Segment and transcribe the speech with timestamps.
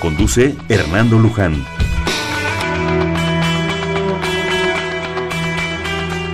[0.00, 1.64] Conduce Hernando Luján.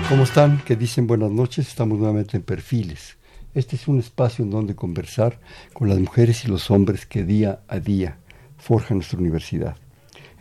[0.06, 0.58] ¿Cómo están?
[0.66, 1.68] Que dicen buenas noches.
[1.68, 3.16] Estamos nuevamente en Perfiles.
[3.54, 5.40] Este es un espacio en donde conversar
[5.72, 8.18] con las mujeres y los hombres que día a día
[8.58, 9.76] forjan nuestra universidad.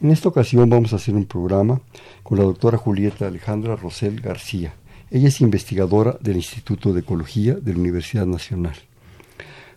[0.02, 1.80] En esta ocasión vamos a hacer un programa
[2.24, 4.74] con la doctora Julieta Alejandra Rosel García.
[5.10, 8.76] Ella es investigadora del Instituto de Ecología de la Universidad Nacional.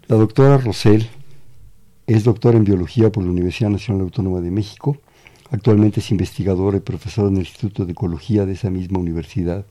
[0.08, 1.08] La doctora Rosel
[2.06, 4.96] es doctora en biología por la Universidad Nacional Autónoma de México.
[5.50, 9.64] Actualmente es investigadora y profesora en el Instituto de Ecología de esa misma universidad,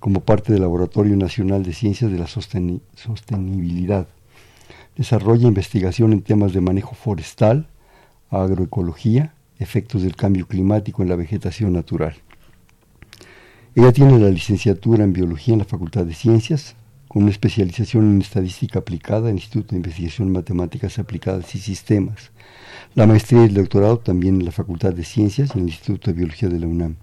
[0.00, 4.06] como parte del Laboratorio Nacional de Ciencias de la Sostenibilidad.
[4.96, 7.68] Desarrolla investigación en temas de manejo forestal,
[8.30, 12.14] agroecología, efectos del cambio climático en la vegetación natural.
[13.74, 16.76] Ella tiene la licenciatura en Biología en la Facultad de Ciencias,
[17.12, 22.30] con una especialización en Estadística Aplicada en el Instituto de Investigación Matemáticas Aplicadas y Sistemas.
[22.94, 26.16] La maestría y el doctorado también en la Facultad de Ciencias en el Instituto de
[26.16, 26.96] Biología de la UNAM.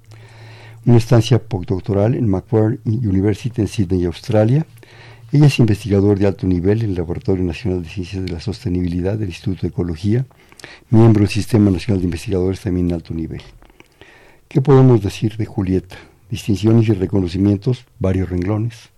[0.88, 4.66] Una estancia postdoctoral en Macquarie University en Sydney, Australia.
[5.32, 9.16] Ella es investigador de alto nivel en el Laboratorio Nacional de Ciencias de la Sostenibilidad
[9.16, 10.26] del Instituto de Ecología,
[10.90, 13.44] miembro del Sistema Nacional de Investigadores también en alto nivel.
[14.48, 15.98] ¿Qué podemos decir de Julieta?
[16.32, 18.90] Distinciones y reconocimientos, varios renglones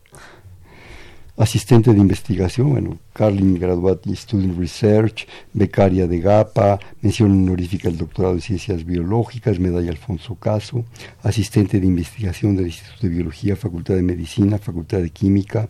[1.41, 8.35] asistente de investigación, bueno, Carlin Graduate Student Research, becaria de GAPA, mención honorífica del doctorado
[8.35, 10.85] en Ciencias Biológicas, medalla Alfonso Caso,
[11.23, 15.67] asistente de investigación del Instituto de Biología, Facultad de Medicina, Facultad de Química,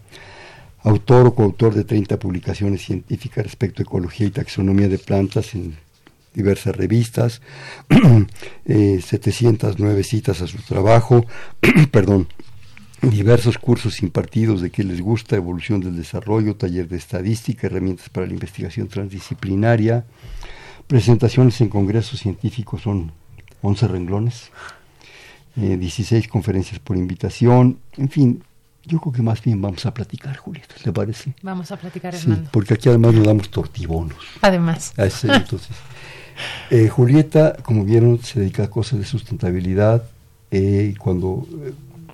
[0.83, 5.77] autor o coautor de 30 publicaciones científicas respecto a ecología y taxonomía de plantas en
[6.33, 7.41] diversas revistas,
[7.89, 8.27] 709
[9.99, 11.25] eh, citas a su trabajo,
[11.91, 12.27] perdón,
[13.01, 18.27] diversos cursos impartidos de qué les gusta, evolución del desarrollo, taller de estadística, herramientas para
[18.27, 20.05] la investigación transdisciplinaria,
[20.87, 23.11] presentaciones en congresos científicos son
[23.61, 24.51] 11 renglones,
[25.55, 28.43] 16 eh, conferencias por invitación, en fin,
[28.85, 31.33] yo creo que más bien vamos a platicar, Julieta, ¿le parece?
[31.41, 34.17] Vamos a platicar, Sí, porque aquí además nos damos tortibonos.
[34.41, 34.93] Además.
[34.97, 35.75] entonces,
[36.69, 40.03] eh, Julieta, como vieron, se dedica a cosas de sustentabilidad.
[40.53, 41.47] Eh, cuando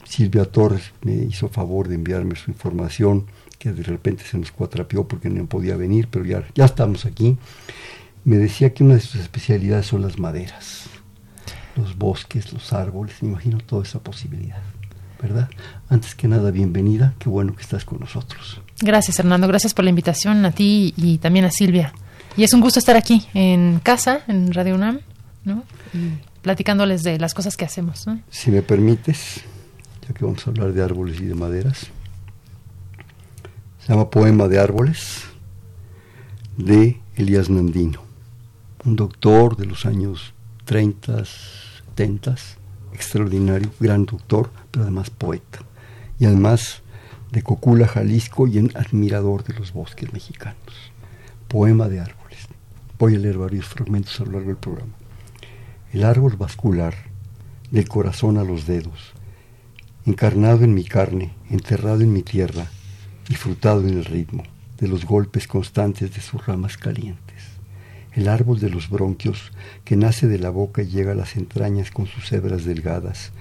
[0.08, 3.26] Silvia Torres me hizo favor de enviarme su información,
[3.60, 7.38] que de repente se nos cuatrapeó porque no podía venir, pero ya, ya estamos aquí.
[8.24, 10.84] Me decía que una de sus especialidades son las maderas,
[11.76, 14.62] los bosques, los árboles, me imagino toda esa posibilidad.
[15.22, 15.50] ¿verdad?
[15.90, 18.62] Antes que nada, bienvenida, qué bueno que estás con nosotros.
[18.82, 21.94] Gracias, Hernando, gracias por la invitación a ti y también a Silvia.
[22.36, 25.00] Y es un gusto estar aquí en casa, en Radio UNAM,
[25.44, 25.64] ¿no?
[26.42, 28.06] platicándoles de las cosas que hacemos.
[28.30, 29.42] Si me permites,
[30.14, 31.88] que vamos a hablar de árboles y de maderas.
[33.80, 35.24] Se llama Poema de Árboles
[36.58, 38.02] de Elías Nandino,
[38.86, 40.34] un doctor de los años
[40.66, 41.24] 30,
[41.96, 42.36] 70,
[42.94, 45.60] extraordinario, gran doctor, pero además poeta.
[46.20, 46.82] Y además
[47.32, 50.92] de Cocula, Jalisco y un admirador de los bosques mexicanos.
[51.48, 52.48] Poema de árboles.
[52.98, 54.94] Voy a leer varios fragmentos a lo largo del programa.
[55.94, 56.96] El árbol vascular,
[57.72, 59.14] del corazón a los dedos,
[60.08, 62.68] encarnado en mi carne, enterrado en mi tierra
[63.28, 64.44] y frutado en el ritmo
[64.80, 67.44] de los golpes constantes de sus ramas calientes.
[68.14, 69.52] El árbol de los bronquios
[69.84, 73.34] que nace de la boca y llega a las entrañas con sus hebras delgadas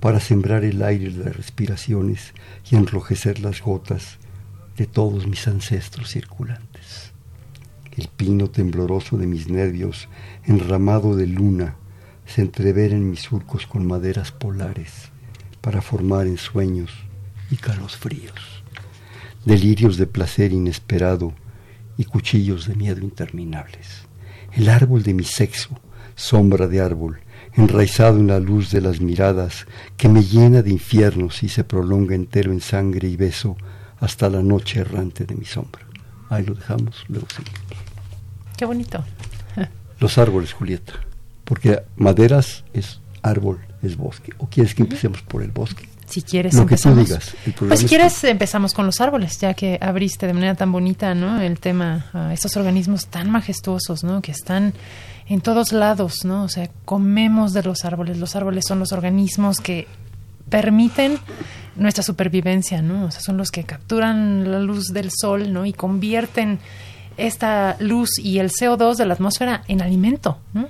[0.00, 2.34] para sembrar el aire de las respiraciones
[2.68, 4.18] y enrojecer las gotas
[4.76, 7.12] de todos mis ancestros circulantes.
[7.96, 10.08] El pino tembloroso de mis nervios,
[10.46, 11.76] enramado de luna,
[12.26, 15.12] se entrevera en mis surcos con maderas polares
[15.60, 16.90] para formar en sueños
[17.50, 18.62] y fríos,
[19.44, 21.32] delirios de placer inesperado
[21.96, 24.06] y cuchillos de miedo interminables.
[24.52, 25.70] El árbol de mi sexo,
[26.14, 27.20] sombra de árbol,
[27.54, 29.66] enraizado en la luz de las miradas,
[29.96, 33.56] que me llena de infiernos y se prolonga entero en sangre y beso
[34.00, 35.82] hasta la noche errante de mi sombra.
[36.28, 37.60] Ahí lo dejamos, luego seguimos.
[38.56, 39.04] Qué bonito.
[40.00, 40.94] Los árboles, Julieta,
[41.44, 44.32] porque maderas es árbol es bosque.
[44.38, 45.88] ¿O quieres que empecemos por el bosque?
[46.06, 47.06] Si quieres, Lo que tú empezamos.
[47.06, 47.34] digas.
[47.44, 50.72] El Pues si es quieres, empezamos con los árboles, ya que abriste de manera tan
[50.72, 51.40] bonita, ¿no?
[51.40, 54.22] El tema, a estos organismos tan majestuosos, ¿no?
[54.22, 54.72] Que están
[55.28, 56.44] en todos lados, ¿no?
[56.44, 58.16] O sea, comemos de los árboles.
[58.16, 59.86] Los árboles son los organismos que
[60.48, 61.18] permiten
[61.76, 63.04] nuestra supervivencia, ¿no?
[63.04, 65.66] O sea, son los que capturan la luz del sol, ¿no?
[65.66, 66.58] Y convierten
[67.18, 70.68] esta luz y el CO2 de la atmósfera en alimento, ¿no?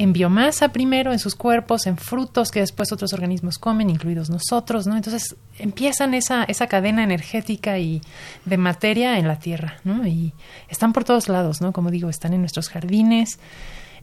[0.00, 4.86] En biomasa primero, en sus cuerpos, en frutos que después otros organismos comen, incluidos nosotros,
[4.86, 4.96] ¿no?
[4.96, 8.00] Entonces empiezan esa, esa cadena energética y
[8.44, 10.06] de materia en la Tierra, ¿no?
[10.06, 10.34] Y
[10.68, 11.72] están por todos lados, ¿no?
[11.72, 13.40] Como digo, están en nuestros jardines,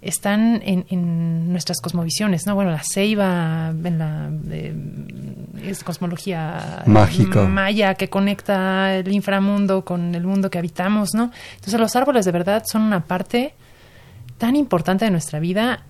[0.01, 2.55] están en, en nuestras cosmovisiones, ¿no?
[2.55, 4.75] Bueno, la ceiba, en la eh,
[5.63, 7.43] es cosmología Mágica.
[7.45, 11.31] maya que conecta el inframundo con el mundo que habitamos, ¿no?
[11.55, 13.53] Entonces los árboles de verdad son una parte
[14.37, 15.83] tan importante de nuestra vida,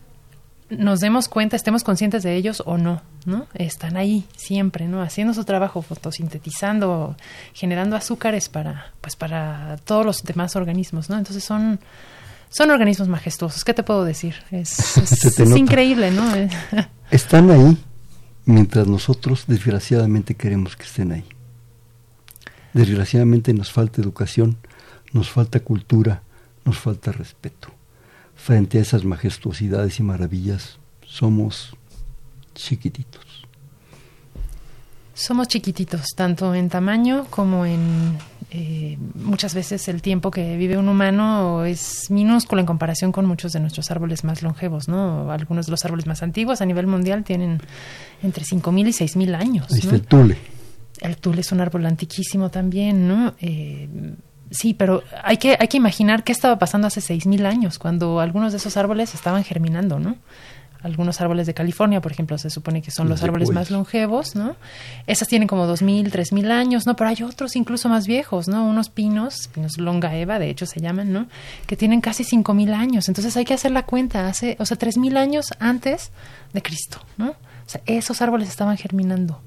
[0.69, 3.45] nos demos cuenta, estemos conscientes de ellos o no, ¿no?
[3.53, 5.01] Están ahí siempre, ¿no?
[5.01, 7.15] Haciendo su trabajo, fotosintetizando,
[7.53, 11.17] generando azúcares para, pues para todos los demás organismos, ¿no?
[11.17, 11.79] Entonces son
[12.49, 13.63] son organismos majestuosos.
[13.65, 14.35] ¿Qué te puedo decir?
[14.51, 16.23] Es, es- increíble, ¿no?
[17.11, 17.77] Están ahí
[18.45, 21.25] mientras nosotros desgraciadamente queremos que estén ahí.
[22.73, 24.57] Desgraciadamente nos falta educación,
[25.13, 26.23] nos falta cultura,
[26.65, 27.69] nos falta respeto.
[28.45, 31.75] Frente a esas majestuosidades y maravillas, somos
[32.53, 33.43] chiquititos.
[35.15, 38.19] Somos chiquititos, tanto en tamaño como en
[38.51, 43.51] eh, muchas veces el tiempo que vive un humano es minúsculo en comparación con muchos
[43.51, 45.31] de nuestros árboles más longevos, ¿no?
[45.31, 47.59] Algunos de los árboles más antiguos a nivel mundial tienen
[48.21, 49.71] entre 5.000 y 6.000 años.
[49.71, 50.37] Ahí el tule.
[51.01, 53.33] El tul es un árbol antiquísimo también, ¿no?
[53.41, 53.89] Eh,
[54.51, 58.51] sí, pero hay que, hay que imaginar qué estaba pasando hace 6.000 años, cuando algunos
[58.53, 60.15] de esos árboles estaban germinando, ¿no?
[60.83, 64.35] Algunos árboles de California, por ejemplo, se supone que son Los los árboles más longevos,
[64.35, 64.55] ¿no?
[65.07, 66.95] Esas tienen como 2.000, 3.000 años, ¿no?
[66.95, 68.63] Pero hay otros incluso más viejos, ¿no?
[68.67, 71.25] Unos pinos, pinos longaeva, de hecho se llaman, ¿no?
[71.65, 73.07] Que tienen casi 5.000 años.
[73.07, 76.11] Entonces hay que hacer la cuenta, hace, o sea, 3.000 años antes
[76.53, 77.29] de Cristo, ¿no?
[77.31, 77.35] O
[77.69, 79.41] sea, esos árboles estaban germinando.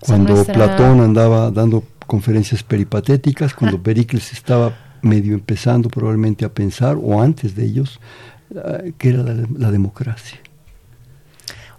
[0.00, 4.72] O sea, Cuando nuestra- Platón andaba dando conferencias peripatéticas, cuando Pericles estaba
[5.02, 8.00] medio empezando probablemente a pensar, o antes de ellos,
[8.52, 10.40] eh, que era la, la democracia.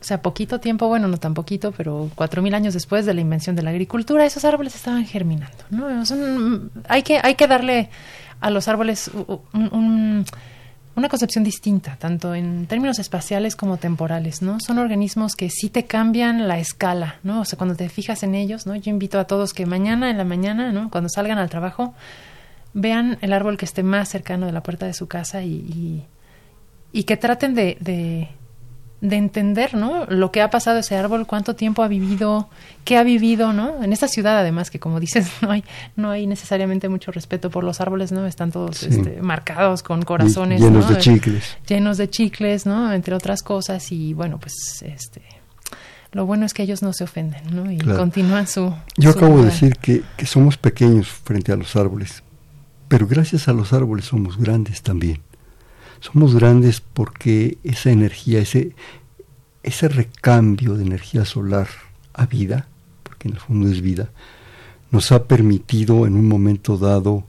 [0.01, 3.19] O sea, poquito tiempo, bueno, no tan poquito, pero cuatro mil años después de la
[3.19, 6.05] invención de la agricultura, esos árboles estaban germinando, ¿no?
[6.05, 7.89] Son- hay, que, hay que darle
[8.39, 9.11] a los árboles
[9.51, 10.23] un-
[10.99, 14.59] una concepción distinta, tanto en términos espaciales como temporales, ¿no?
[14.59, 17.41] Son organismos que sí te cambian la escala, ¿no?
[17.41, 18.75] O sea, cuando te fijas en ellos, ¿no?
[18.75, 20.89] Yo invito a todos que mañana en la mañana, ¿no?
[20.89, 21.93] Cuando salgan al trabajo,
[22.73, 26.05] vean el árbol que esté más cercano de la puerta de su casa y, y,
[26.91, 28.29] y que traten de, de,
[29.01, 30.05] de entender, ¿no?
[30.07, 32.49] Lo que ha pasado ese árbol, cuánto tiempo ha vivido,
[32.83, 33.81] qué ha vivido, ¿no?
[33.83, 35.63] En esta ciudad, además, que como dices, no hay,
[35.95, 38.25] no hay necesariamente mucho respeto por los árboles, ¿no?
[38.25, 38.87] Están todos Sí.
[38.89, 40.95] este, marcados con corazones, Y- llenos ¿no?
[40.95, 41.57] de chicles.
[41.67, 42.91] Llenos de chicles, ¿no?
[42.93, 44.53] Entre otras cosas y bueno, pues
[44.83, 45.21] este
[46.11, 47.71] lo bueno es que ellos no se ofenden, ¿no?
[47.71, 47.99] Y Claro.
[47.99, 52.23] continúan su Yo su acabo de decir que, que somos pequeños frente a los árboles,
[52.87, 55.21] pero gracias a los árboles somos grandes también.
[55.99, 58.75] Somos grandes porque esa energía, ese,
[59.63, 61.67] ese recambio de energía solar
[62.13, 62.67] a vida,
[63.03, 64.09] porque en el fondo es vida,
[64.91, 67.25] nos ha permitido en un momento dado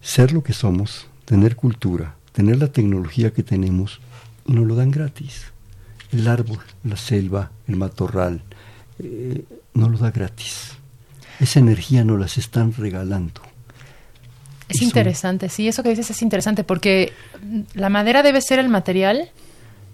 [0.00, 4.00] ser lo que somos, tener cultura, tener la tecnología que tenemos
[4.46, 5.52] y nos lo dan gratis.
[6.10, 8.42] El árbol, la selva, el matorral,
[8.98, 9.44] eh,
[9.74, 10.72] no lo da gratis.
[11.38, 13.47] Esa energía nos las están regalando.
[14.68, 17.12] Es interesante, sí, eso que dices es interesante porque
[17.74, 19.30] la madera debe ser el material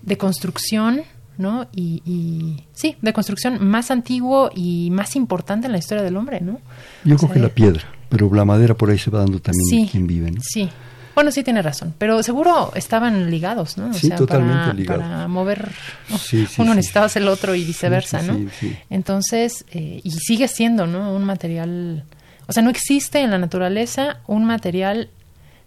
[0.02, 1.02] de construcción,
[1.38, 1.66] ¿no?
[1.74, 6.40] Y, y sí, de construcción más antiguo y más importante en la historia del hombre,
[6.40, 6.60] ¿no?
[7.04, 9.88] Yo O sea, la piedra, pero la madera por ahí se va dando también Sí,
[9.90, 10.40] quien vive, ¿no?
[10.42, 10.68] Sí.
[11.14, 13.90] Bueno, sí tiene razón, pero seguro estaban ligados, ¿no?
[13.90, 15.02] O Sí, totalmente para, ligados.
[15.04, 15.70] para mover
[16.18, 18.34] Sí, sí, uno necesitaba el otro y viceversa, ¿no?
[18.34, 18.76] sí, sí.
[18.90, 21.14] Entonces, eh, y sigue siendo, ¿no?
[21.14, 22.02] Un material,
[22.46, 25.10] o sea, no existe en la naturaleza un material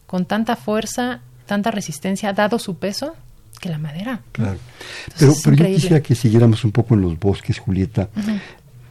[0.06, 3.16] con tanta fuerza, tanta resistencia, dado su peso,
[3.60, 4.22] que la madera.
[4.32, 4.60] Claro.
[5.14, 8.10] Entonces, Pero, yo quisiera que siguiéramos un poco en los bosques, Julieta.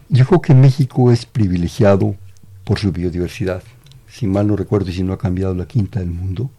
[0.09, 2.17] Yo creo que México es privilegiado
[2.65, 3.63] por su biodiversidad.
[4.09, 6.51] Si mal no recuerdo y si no ha cambiado la quinta del mundo,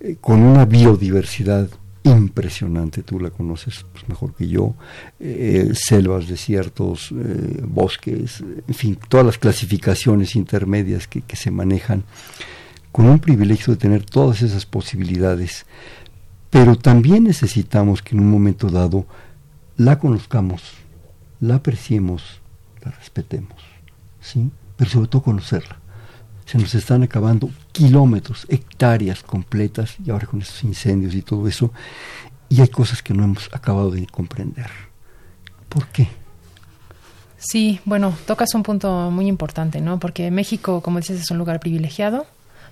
[0.00, 1.68] eh, con una biodiversidad
[2.10, 4.74] impresionante, tú la conoces pues, mejor que yo,
[5.18, 12.04] eh, selvas, desiertos, eh, bosques, en fin, todas las clasificaciones intermedias que, que se manejan,
[12.92, 15.66] con un privilegio de tener todas esas posibilidades,
[16.50, 19.06] pero también necesitamos que en un momento dado
[19.76, 20.62] la conozcamos,
[21.40, 22.40] la apreciemos,
[22.82, 23.58] la respetemos,
[24.20, 24.50] ¿sí?
[24.76, 25.78] Pero sobre todo conocerla.
[26.46, 31.72] Se nos están acabando kilómetros, hectáreas completas, y ahora con estos incendios y todo eso,
[32.48, 34.70] y hay cosas que no hemos acabado de comprender.
[35.68, 36.08] ¿Por qué?
[37.38, 39.98] Sí, bueno, tocas un punto muy importante, ¿no?
[39.98, 42.26] Porque México, como dices, es un lugar privilegiado.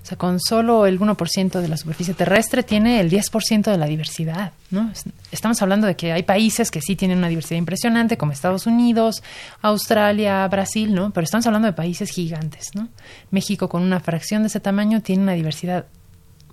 [0.04, 3.86] O sea, con solo el 1% de la superficie terrestre tiene el 10% de la
[3.86, 4.92] diversidad, ¿no?
[5.32, 9.22] Estamos hablando de que hay países que sí tienen una diversidad impresionante, como Estados Unidos,
[9.62, 11.10] Australia, Brasil, ¿no?
[11.10, 12.88] Pero estamos hablando de países gigantes, ¿no?
[13.30, 15.86] México, con una fracción de ese tamaño, tiene una diversidad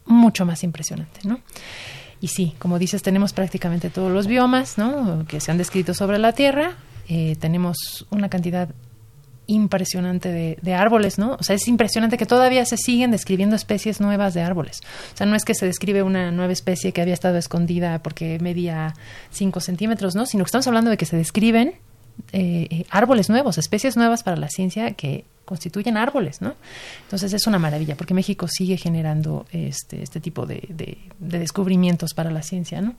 [0.05, 1.41] mucho más impresionante, ¿no?
[2.21, 5.25] Y sí, como dices, tenemos prácticamente todos los biomas, ¿no?
[5.27, 6.77] Que se han descrito sobre la Tierra,
[7.09, 8.69] eh, tenemos una cantidad
[9.51, 11.35] impresionante de, árboles, ¿no?
[11.39, 14.81] O sea, es impresionante que todavía se siguen describiendo especies nuevas de árboles.
[15.13, 18.39] O sea, no es que se describe una nueva especie que había estado escondida porque
[18.39, 18.95] medía
[19.31, 20.25] 5 centímetros, ¿no?
[20.25, 21.75] Sino que estamos hablando de que se describen
[22.33, 26.55] eh, eh, árboles nuevos, especies nuevas para la ciencia que constituyen árboles, ¿no?
[27.03, 32.31] Entonces es una maravilla porque México sigue generando este, este tipo de, de descubrimientos para
[32.31, 32.95] la ciencia, ¿no?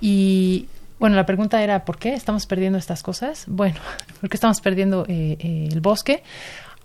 [0.00, 0.66] Y
[0.98, 3.44] bueno, la pregunta era, ¿por qué estamos perdiendo estas cosas?
[3.46, 3.76] Bueno,
[4.20, 6.22] ¿por qué estamos perdiendo eh, eh, el bosque?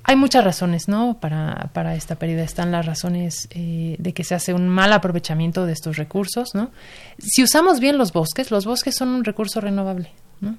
[0.04, 1.20] Hay muchas razones, ¿no?
[1.20, 5.66] Para, para esta pérdida están las razones eh, de que se hace un mal aprovechamiento
[5.68, 6.72] de estos recursos, ¿no?
[7.20, 10.58] Si usamos bien los bosques, los bosques son un recurso renovable, ¿no?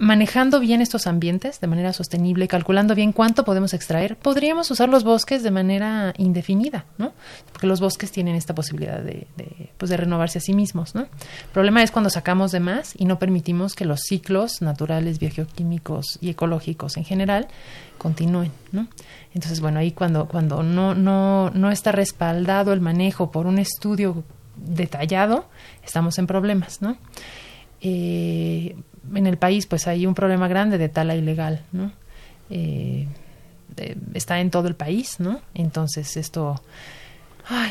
[0.00, 5.04] Manejando bien estos ambientes de manera sostenible, calculando bien cuánto podemos extraer, podríamos usar los
[5.04, 7.12] bosques de manera indefinida, ¿no?
[7.52, 9.26] Porque los bosques tienen esta posibilidad de,
[9.76, 11.02] pues de renovarse a sí mismos, ¿no?
[11.02, 16.18] El problema es cuando sacamos de más y no permitimos que los ciclos naturales, biogeoquímicos
[16.22, 17.48] y ecológicos en general
[17.98, 18.88] continúen, ¿no?
[19.34, 24.24] Entonces, bueno, ahí cuando, cuando no, no, no está respaldado el manejo por un estudio
[24.56, 25.44] detallado,
[25.84, 26.96] estamos en problemas, ¿no?
[27.82, 28.76] Eh,
[29.14, 31.92] en el país pues hay un problema grande de tala ilegal, ¿no?
[32.50, 33.06] Eh,
[34.14, 35.40] está en todo el país, ¿no?
[35.54, 36.60] Entonces esto,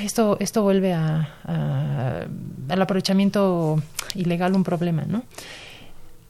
[0.02, 2.28] esto, esto vuelve a,
[2.70, 3.82] al aprovechamiento
[4.16, 5.24] ilegal un problema, ¿no?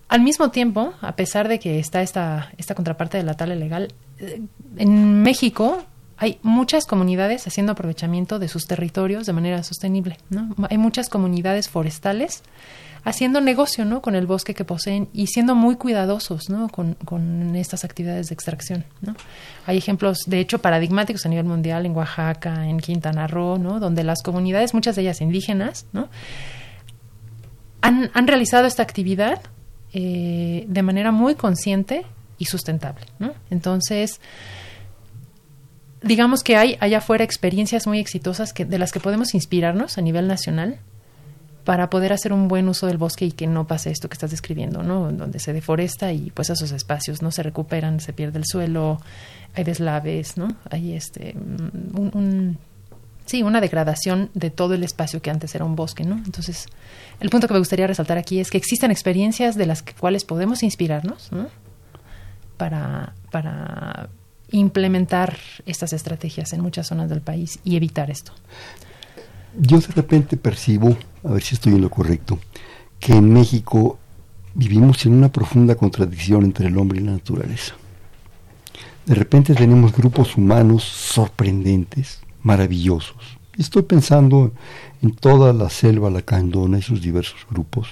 [0.10, 3.94] Al mismo tiempo, a pesar de que está esta, esta contraparte de la tala ilegal,
[4.18, 4.42] eh,
[4.78, 5.84] en México
[6.18, 10.56] hay muchas comunidades haciendo aprovechamiento de sus territorios de manera sostenible, ¿no?
[10.70, 12.44] Hay muchas comunidades forestales
[13.04, 14.02] haciendo negocio ¿no?
[14.02, 16.70] con el bosque que poseen y siendo muy cuidadosos ¿no?
[16.70, 18.86] con, estas actividades de extracción.
[19.66, 23.80] Hay ejemplos, de hecho, paradigmáticos a nivel mundial en Oaxaca, en Quintana Roo, ¿no?
[23.80, 26.10] donde las comunidades, muchas de ellas indígenas, ¿no?
[27.82, 29.42] han, realizado esta actividad
[29.94, 32.06] eh, de manera muy consciente
[32.38, 33.06] y sustentable.
[33.50, 34.22] Entonces,
[36.02, 40.02] digamos que hay allá afuera experiencias muy exitosas que, de las que podemos inspirarnos a
[40.02, 40.80] nivel nacional
[41.64, 44.32] para poder hacer un buen uso del bosque y que no pase esto que estás
[44.32, 45.12] describiendo, ¿no?
[45.12, 49.00] Donde se deforesta y pues esos espacios no se recuperan, se pierde el suelo,
[49.56, 50.56] hay deslaves, ¿no?
[50.70, 51.36] Hay este
[53.26, 56.16] sí, una degradación de todo el espacio que antes era un bosque, ¿no?
[56.16, 56.66] Entonces,
[57.20, 60.64] el punto que me gustaría resaltar aquí es que existen experiencias de las cuales podemos
[60.64, 61.48] inspirarnos, ¿no?
[62.58, 64.10] Para, para
[64.50, 68.34] implementar estas estrategias en muchas zonas del país y evitar esto
[69.58, 72.40] yo de repente percibo, a ver si estoy en lo correcto,
[73.00, 73.98] que en México
[74.54, 77.76] vivimos en una profunda contradicción entre el hombre y la naturaleza.
[79.06, 83.40] De repente tenemos grupos humanos sorprendentes, maravillosos.
[83.58, 84.54] Estoy pensando
[85.02, 87.90] en toda la selva lacandona y sus diversos grupos,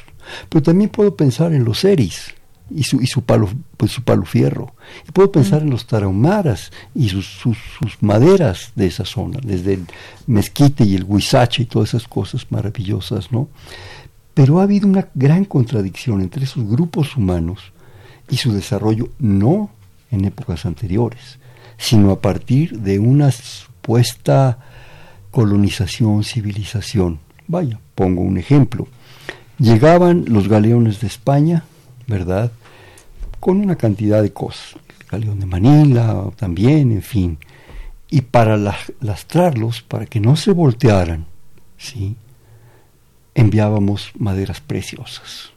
[0.50, 2.36] pero también puedo pensar en los eris,
[2.70, 4.74] y su, y su palo, pues su palo fierro.
[5.08, 7.58] Y puedo pensar en los tarahumaras y sus, sus,
[8.02, 9.86] maderas de esa zona, desde el
[10.28, 13.50] mezquite y el huizache y todas esas cosas maravillosas, ¿no?
[14.34, 17.72] Pero ha habido una gran contradicción entre esos grupos humanos
[18.30, 19.72] y su desarrollo no
[20.12, 21.40] en épocas anteriores,
[21.78, 24.60] sino a partir de una supuesta
[25.32, 27.20] colonización, civilización.
[27.48, 28.88] Vaya, pongo un ejemplo.
[29.60, 31.64] Llegaban los galeones de España,
[32.08, 32.52] ¿verdad?
[33.40, 34.76] Con una cantidad de cosas.
[35.02, 37.38] El galeón de Manila también, en fin.
[38.10, 38.58] Y para
[39.02, 41.26] lastrarlos, para que no se voltearan,
[41.78, 42.16] ¿sí?
[43.36, 45.52] enviábamos maderas preciosas.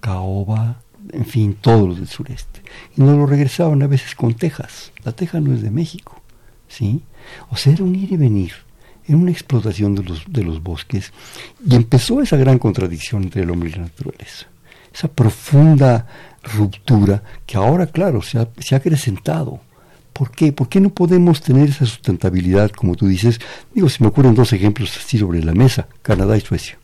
[0.00, 0.82] Caoba,
[1.12, 2.62] en fin, todos los del sureste.
[2.96, 4.92] Y nos lo regresaban a veces con tejas.
[5.04, 6.20] La teja no es de México,
[6.68, 7.02] ¿sí?
[7.50, 8.52] O sea, era un ir y venir,
[9.06, 11.12] era una explotación de los, de los bosques.
[11.64, 14.51] Y empezó esa gran contradicción entre el hombre y la naturaleza
[14.92, 16.06] esa profunda
[16.42, 19.60] ruptura que ahora, claro, se ha, se ha acrecentado.
[20.12, 20.52] ¿Por qué?
[20.52, 23.40] ¿Por qué no podemos tener esa sustentabilidad, como tú dices?
[23.74, 26.78] Digo, se me ocurren dos ejemplos así sobre la mesa, Canadá y Suecia.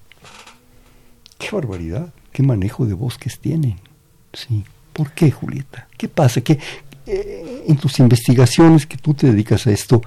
[1.39, 2.13] ¡Qué barbaridad!
[2.33, 3.79] ¿Qué manejo de bosques tienen?
[4.33, 4.65] Sí.
[4.93, 5.87] ¿Por qué, Julieta?
[5.97, 6.41] ¿Qué pasa?
[6.41, 6.59] ¿Qué,
[7.07, 10.03] eh, en tus investigaciones que tú te dedicas a esto,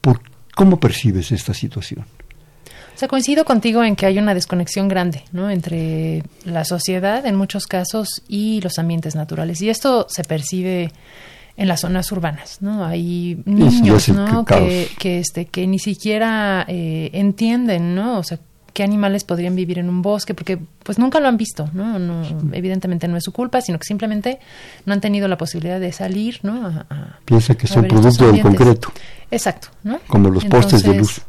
[0.00, 0.20] ¿por,
[0.54, 2.04] ¿cómo percibes esta situación?
[2.94, 5.50] O sea, coincido contigo en que hay una desconexión grande, ¿no?
[5.50, 9.60] Entre la sociedad, en muchos casos, y los ambientes naturales.
[9.62, 10.92] Y esto se percibe
[11.56, 12.84] en las zonas urbanas, ¿no?
[12.84, 14.44] Hay niños, ¿no?
[14.44, 18.18] Que, que, este, que ni siquiera eh, entienden, ¿no?
[18.18, 18.38] O sea,
[18.74, 21.98] qué animales podrían vivir en un bosque, porque pues nunca lo han visto, ¿no?
[21.98, 22.22] no
[22.52, 24.40] evidentemente no es su culpa, sino que simplemente
[24.84, 26.84] no han tenido la posibilidad de salir, ¿no?
[27.24, 28.92] Piensa que son producto del concreto.
[29.30, 30.00] Exacto, ¿no?
[30.08, 31.22] Como los postes de luz.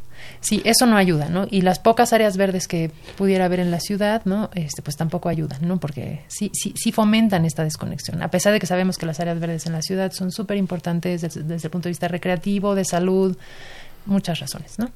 [0.46, 1.48] Sí, eso no ayuda, ¿no?
[1.50, 4.48] Y las pocas áreas verdes que pudiera haber en la ciudad, ¿no?
[4.54, 5.80] Este, pues tampoco ayudan, ¿no?
[5.80, 8.22] Porque sí, sí, sí fomentan esta desconexión.
[8.22, 11.22] A pesar de que sabemos que las áreas verdes en la ciudad son súper importantes
[11.22, 13.36] desde, el punto de vista recreativo, de salud,
[14.04, 14.92] muchas razones, ¿no?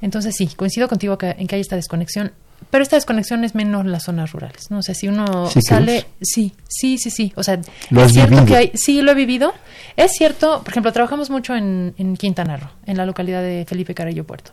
[0.00, 2.32] Entonces sí, coincido contigo en que hay esta desconexión,
[2.70, 4.78] pero esta desconexión es menos en las zonas rurales, ¿no?
[4.78, 8.72] O sea, si uno sale, sí, sí, sí, sí, o sea, es cierto que hay,
[8.74, 9.54] sí, lo he vivido,
[9.96, 13.94] es cierto, por ejemplo, trabajamos mucho en, en Quintana Roo, en la localidad de Felipe
[13.94, 14.52] Carrillo Puerto.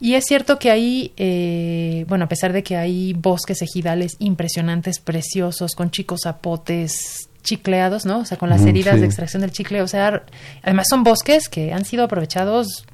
[0.00, 5.00] Y es cierto que ahí, eh, bueno, a pesar de que hay bosques ejidales impresionantes,
[5.00, 8.20] preciosos, con chicos zapotes chicleados, ¿no?
[8.20, 9.82] O sea, con las heridas de extracción del chicle.
[9.82, 10.22] O sea,
[10.62, 12.84] además son bosques que han sido aprovechados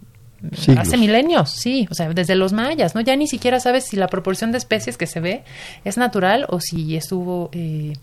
[0.76, 3.00] hace milenios, sí, o sea, desde los mayas, ¿no?
[3.00, 5.44] Ya ni siquiera sabes si la proporción de especies que se ve
[5.84, 7.94] es natural o si estuvo eh,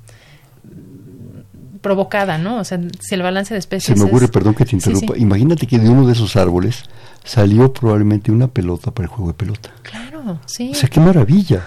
[1.81, 2.59] provocada, ¿no?
[2.59, 3.97] O sea, si el balance de especies.
[3.97, 5.17] Se me ocurre, perdón que te interrumpa.
[5.17, 6.83] Imagínate que de uno de esos árboles
[7.23, 9.71] salió probablemente una pelota para el juego de pelota.
[9.81, 10.71] Claro, sí.
[10.71, 11.63] O sea, qué maravilla.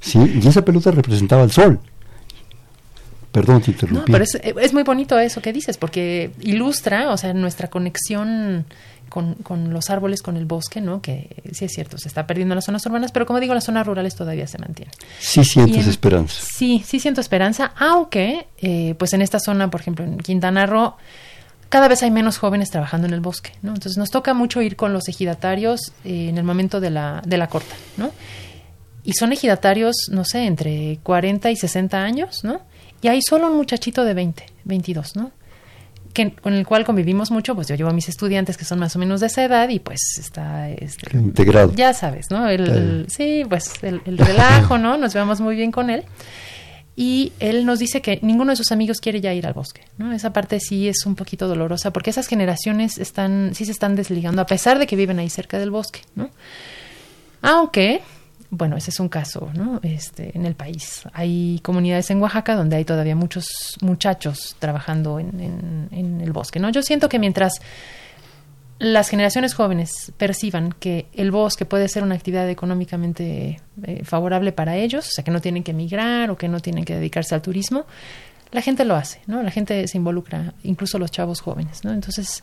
[0.00, 1.80] Sí, y esa pelota representaba el sol.
[3.32, 4.12] Perdón, te interrumpí.
[4.12, 8.64] No, pero es, es, muy bonito eso que dices, porque ilustra, o sea, nuestra conexión
[9.08, 11.00] con, con, los árboles, con el bosque, ¿no?
[11.00, 13.64] Que sí es cierto, se está perdiendo en las zonas urbanas, pero como digo, las
[13.64, 14.94] zonas rurales todavía se mantienen.
[15.18, 16.42] Sí sientes esperanza.
[16.42, 20.94] Sí, sí siento esperanza, aunque, eh, pues en esta zona, por ejemplo, en Quintana Roo,
[21.68, 23.70] cada vez hay menos jóvenes trabajando en el bosque, ¿no?
[23.74, 27.36] Entonces nos toca mucho ir con los ejidatarios eh, en el momento de la, de
[27.36, 28.12] la corta, ¿no?
[29.02, 32.60] Y son ejidatarios, no sé, entre 40 y 60 años, ¿no?
[33.02, 35.32] Y hay solo un muchachito de 20, 22, ¿no?
[36.14, 38.98] Con el cual convivimos mucho, pues yo llevo a mis estudiantes que son más o
[38.98, 41.72] menos de esa edad y pues está este, integrado.
[41.74, 42.48] Ya sabes, ¿no?
[42.48, 44.96] El, sí, pues el, relajo, ¿no?
[44.96, 46.04] Nos llevamos muy bien con él.
[46.96, 50.12] Y él nos dice que ninguno de sus amigos quiere ya ir al bosque, ¿no?
[50.12, 54.40] Esa parte sí es un poquito dolorosa porque esas generaciones están sí se están desligando
[54.40, 56.30] a pesar de que viven ahí cerca del bosque, ¿no?
[57.42, 58.00] Aunque
[58.56, 59.80] bueno, ese es un caso, ¿no?
[59.82, 61.02] Este, en el país.
[61.12, 66.70] Hay comunidades en Oaxaca donde hay todavía muchos muchachos trabajando en, en, el bosque, ¿no?
[66.70, 67.60] Yo siento que mientras
[68.78, 74.76] las generaciones jóvenes perciban que el bosque puede ser una actividad económicamente eh, favorable para
[74.76, 77.42] ellos, o sea, que no tienen que emigrar o que no tienen que dedicarse al
[77.42, 77.86] turismo,
[78.52, 79.42] la gente lo hace, ¿no?
[79.42, 81.92] La gente se involucra, incluso los chavos jóvenes, ¿no?
[81.92, 82.42] Entonces,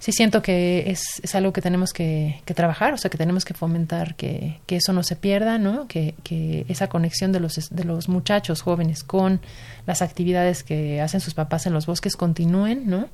[0.00, 3.44] sí siento que es, es algo que tenemos que, que, trabajar, o sea, que tenemos
[3.44, 5.86] que fomentar que, que eso no se pierda, ¿no?
[5.86, 9.40] Que, que, esa conexión de los, de los muchachos jóvenes con
[9.86, 13.08] las actividades que hacen sus papás en los bosques continúen, ¿no?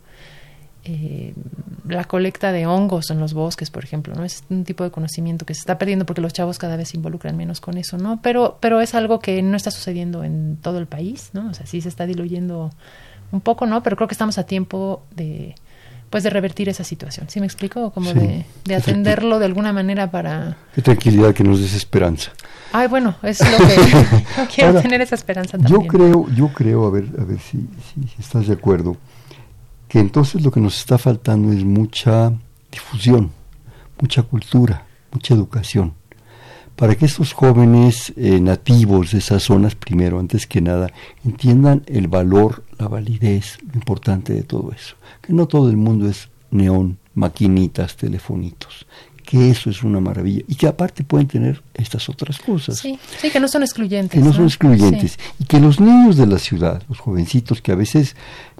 [0.85, 1.35] Eh,
[1.88, 4.22] la colecta de hongos en los bosques, por ejemplo, ¿no?
[4.22, 6.96] Es un tipo de conocimiento que se está perdiendo porque los chavos cada vez se
[6.96, 8.20] involucran menos con eso, ¿no?
[8.22, 11.51] Pero, pero es algo que no está sucediendo en todo el país, ¿no?
[11.51, 12.70] O sea, sí se está diluyendo
[13.33, 13.83] un poco, ¿no?
[13.83, 15.57] Pero creo que estamos a tiempo de,
[16.17, 17.29] pues de revertir esa situación.
[17.29, 17.91] ¿Sí me explico?
[17.91, 20.57] Como de, atenderlo de alguna manera para...
[20.75, 22.33] Qué tranquilidad que nos des esperanza.
[22.73, 25.83] Ay, bueno, es lo que quiero tener esa esperanza también.
[25.83, 28.97] Yo creo, yo creo, a ver, a ver si, si, estás de acuerdo,
[29.89, 32.33] que entonces lo que nos está faltando es mucha
[32.73, 33.31] difusión,
[34.01, 35.93] mucha cultura, mucha educación
[36.77, 40.93] para que estos jóvenes eh, nativos de esas zonas, primero, antes que nada,
[41.25, 44.95] entiendan el valor, la validez, lo importante de todo eso.
[45.23, 48.87] Que no todo el mundo es neón, maquinitas, telefonitos,
[49.25, 52.79] que eso es una maravilla y que aparte pueden tener estas otras cosas.
[52.79, 54.21] Sí, sí que no son excluyentes.
[54.21, 55.19] Que no, son excluyentes.
[55.41, 58.17] Y que los niños de la ciudad, los jovencitos que a veces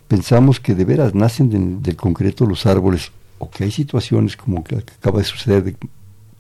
[0.09, 4.77] pensamos que de veras nacen del concreto los árboles, o que hay situaciones como que
[4.77, 5.77] acaba de suceder de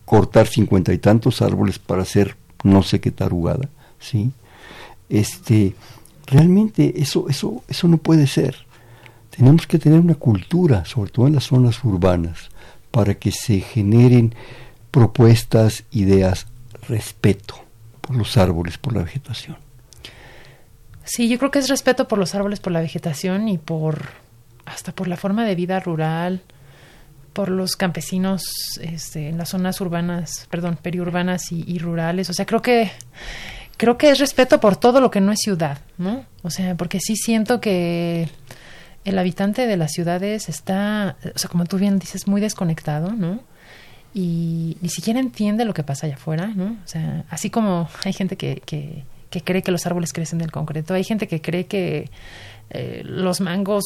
[0.06, 3.68] cortar cincuenta y tantos árboles para hacer no sé qué tarugada,
[4.00, 4.30] ¿sí?
[5.10, 5.74] Este,
[6.26, 8.56] realmente eso, eso, eso no puede ser.
[9.36, 12.48] Tenemos que tener una cultura, sobre todo en las zonas urbanas,
[12.90, 14.34] para que se generen
[14.90, 16.46] propuestas, ideas,
[16.88, 17.56] respeto
[18.00, 19.58] por los árboles, por la vegetación.
[21.04, 24.06] Sí, yo creo que es respeto por los árboles, por la vegetación y por
[24.64, 26.42] hasta por la forma de vida rural,
[27.36, 28.44] por los campesinos
[28.80, 32.30] este, en las zonas urbanas, perdón, periurbanas y, rurales.
[32.30, 32.90] O sea, creo que
[33.76, 36.24] creo que es respeto por todo lo que no es ciudad, ¿no?
[36.42, 38.30] O sea, porque sí siento que
[39.04, 43.40] el habitante de las ciudades está, o sea, como tú bien dices, muy desconectado, ¿no?
[44.14, 46.78] Y ni siquiera entiende lo que pasa allá afuera, ¿no?
[46.82, 50.52] O sea, así como hay gente que, que, que cree que los árboles crecen del
[50.52, 52.08] concreto, hay gente que cree que
[52.70, 53.84] eh, los mangos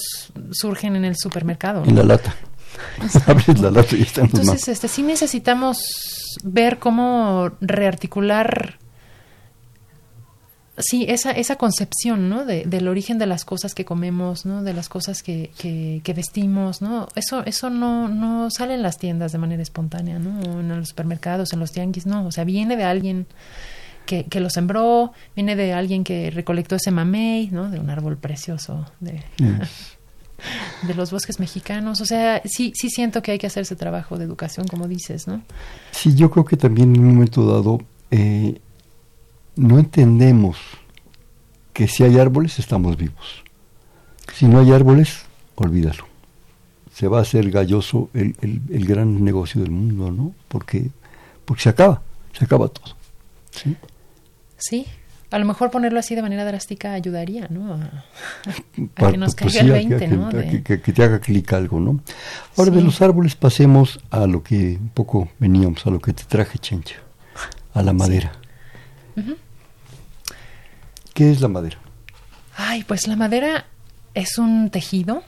[0.53, 1.83] surgen en el supermercado.
[1.85, 2.35] En la lata.
[3.27, 5.79] Abres la lata y Entonces, este, sí necesitamos
[6.45, 8.79] ver cómo rearticular
[10.83, 12.45] sí, esa, esa concepción, ¿no?
[12.45, 14.63] De, del origen de las cosas que comemos, ¿no?
[14.63, 17.09] De las cosas que, que, que vestimos, ¿no?
[17.15, 20.61] Eso, eso no, no sale en las tiendas de manera espontánea, ¿no?
[20.61, 22.27] En los supermercados, en los tianguis, no.
[22.27, 23.27] O sea, viene de alguien
[24.07, 27.71] que, que lo sembró, viene de alguien que recolectó ese mamey, ¿no?
[27.71, 29.23] De un árbol precioso de,
[30.83, 32.01] de los bosques mexicanos.
[32.01, 35.27] O sea, sí, sí siento que hay que hacer ese trabajo de educación, como dices,
[35.27, 35.43] ¿no?
[35.93, 38.61] Sí, yo creo que también en un momento dado eh,
[39.57, 40.59] no entendemos
[41.73, 43.45] que si hay árboles estamos vivos.
[44.35, 45.23] Si no hay árboles,
[45.57, 46.07] olvídalo.
[46.95, 50.35] Se va a hacer galloso el, el, el gran negocio del mundo, ¿no?
[50.49, 50.91] Porque,
[51.45, 52.97] porque se acaba, se acaba todo.
[53.51, 53.77] ¿sí?
[54.57, 54.87] Sí,
[55.31, 57.75] a lo mejor ponerlo así de manera drástica ayudaría, ¿no?
[57.75, 60.29] A, que nos pues caiga sí, el a 20, que, ¿no?
[60.31, 62.01] De- que- que- te haga clic algo, ¿no?
[62.57, 66.25] Ahora, de los árboles pasemos a lo que un poco veníamos, a lo que te
[66.25, 66.97] traje, Chencha,
[67.75, 68.33] a la madera.
[71.15, 71.77] ¿Qué es la madera?
[72.57, 73.67] Ay, pues la madera
[74.15, 75.23] es un tejido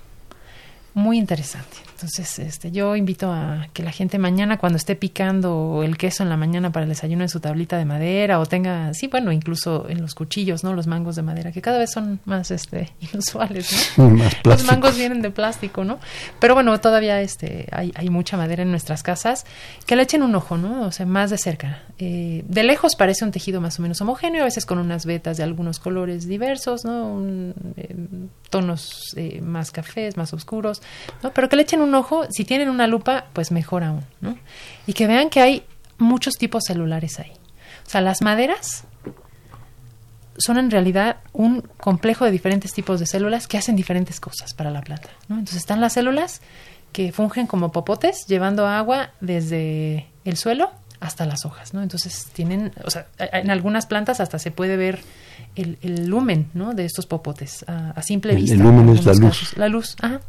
[0.94, 1.76] muy interesante.
[2.02, 6.30] Entonces, este, yo invito a que la gente mañana cuando esté picando el queso en
[6.30, 9.86] la mañana para el desayuno en su tablita de madera o tenga, sí, bueno, incluso
[9.88, 10.74] en los cuchillos, ¿no?
[10.74, 14.10] Los mangos de madera, que cada vez son más, este, inusuales, ¿no?
[14.10, 16.00] Más Los mangos vienen de plástico, ¿no?
[16.40, 19.46] Pero bueno, todavía este, hay, hay mucha madera en nuestras casas.
[19.86, 20.86] Que le echen un ojo, ¿no?
[20.86, 21.82] O sea, más de cerca.
[21.98, 25.36] Eh, de lejos parece un tejido más o menos homogéneo, a veces con unas vetas
[25.36, 27.06] de algunos colores diversos, ¿no?
[27.06, 27.94] Un, eh,
[28.52, 30.82] tonos eh, más cafés, más oscuros,
[31.22, 31.32] ¿no?
[31.32, 34.38] Pero que le echen un ojo, si tienen una lupa, pues mejor aún, ¿no?
[34.86, 35.64] Y que vean que hay
[35.98, 37.32] muchos tipos celulares ahí.
[37.86, 38.84] O sea, las maderas
[40.36, 44.70] son en realidad un complejo de diferentes tipos de células que hacen diferentes cosas para
[44.70, 45.08] la planta.
[45.28, 45.36] ¿no?
[45.36, 46.42] Entonces están las células
[46.92, 50.70] que fungen como popotes llevando agua desde el suelo
[51.02, 51.82] hasta las hojas, ¿no?
[51.82, 55.00] Entonces tienen, o sea, en algunas plantas hasta se puede ver
[55.56, 56.74] el, el lumen, ¿no?
[56.74, 58.56] De estos popotes a, a simple El- el vista.
[58.56, 59.56] en lumen es la luz.
[59.56, 60.20] La luz, ajá.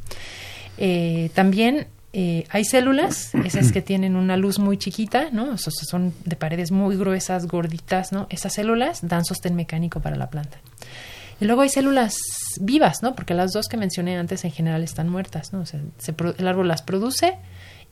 [0.78, 5.54] Eh, también eh, hay células, esas que tienen una luz muy chiquita, ¿no?
[5.54, 8.28] Esos son de paredes muy gruesas, gorditas, ¿no?
[8.30, 10.58] Esas células dan sostén mecánico para la planta.
[11.42, 12.16] Y luego hay células
[12.60, 13.16] vivas, ¿no?
[13.16, 15.62] Porque las dos que mencioné antes en general están muertas, ¿no?
[15.62, 17.36] O sea, se el árbol las produce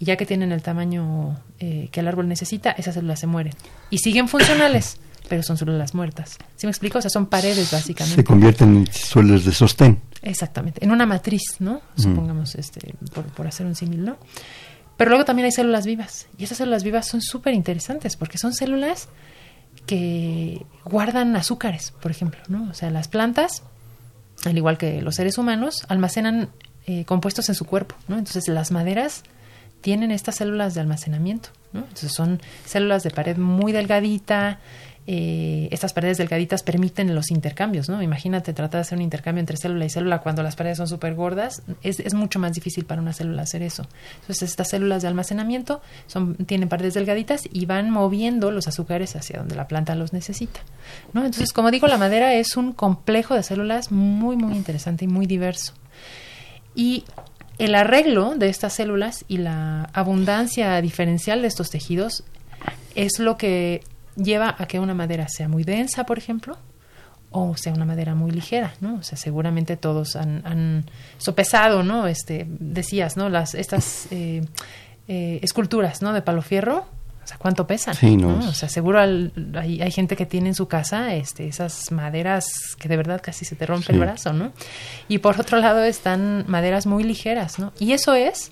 [0.02, 3.54] y ya que tienen el tamaño eh, que el árbol necesita, esas células se mueren.
[3.92, 4.98] Y siguen funcionales,
[5.30, 6.40] pero son células muertas.
[6.56, 6.98] ¿Sí me explico?
[6.98, 8.16] O sea, son paredes básicamente.
[8.16, 10.02] Se convierten en suelos de sostén.
[10.24, 11.82] Exactamente, en una matriz, ¿no?
[11.96, 14.18] Supongamos, este, por, por hacer un símil, ¿no?
[14.98, 16.26] Pero luego también hay células vivas.
[16.36, 19.08] Y esas células vivas son súper interesantes porque son células
[19.86, 22.68] que guardan azúcares, por ejemplo, ¿no?
[22.72, 23.62] O sea, las plantas,
[24.46, 26.50] al igual que los seres humanos, almacenan
[26.88, 28.18] eh, compuestos en su cuerpo, ¿no?
[28.18, 29.24] Entonces, las maderas
[29.82, 31.50] tienen estas células de almacenamiento.
[31.74, 34.60] Entonces, son células de pared muy delgadita.
[35.08, 38.04] eh, estas paredes delgaditas permiten los intercambios, ¿no?
[38.04, 41.16] Imagínate tratar de hacer un intercambio entre célula y célula cuando las paredes son súper
[41.16, 41.64] gordas.
[41.82, 43.88] Es, es mucho más difícil para una célula hacer eso.
[44.22, 49.40] Entonces, estas células de almacenamiento son, tienen paredes delgaditas y van moviendo los azúcares hacia
[49.40, 50.60] donde la planta los necesita,
[51.14, 51.26] ¿no?
[51.26, 55.26] Entonces, como digo, la madera es un complejo de células muy, muy interesante y muy
[55.26, 55.74] diverso.
[56.76, 57.04] Y
[57.62, 62.24] el arreglo de estas células y la abundancia diferencial de estos tejidos
[62.96, 63.84] es lo que
[64.16, 66.58] lleva a que una madera sea muy densa, por ejemplo,
[67.30, 68.96] o sea una madera muy ligera, ¿no?
[68.96, 70.86] O sea, seguramente todos han, han
[71.20, 72.08] sopesado, ¿no?
[72.08, 73.30] Este, decías, ¿no?
[73.30, 74.42] Las, estas eh,
[75.08, 76.14] eh, esculturas, ¿no?
[76.14, 76.88] De palo fierro,
[77.32, 77.96] sea, ¿cuánto pesan?
[77.96, 81.14] Sí, no, es- O sea, seguro al- hay, hay gente que tiene en su casa
[81.16, 82.46] este, esas maderas
[82.80, 84.52] que de verdad casi se te rompe el brazo, ¿no?
[85.08, 87.74] Y por otro lado están maderas muy ligeras, ¿no?
[87.80, 88.52] Y eso es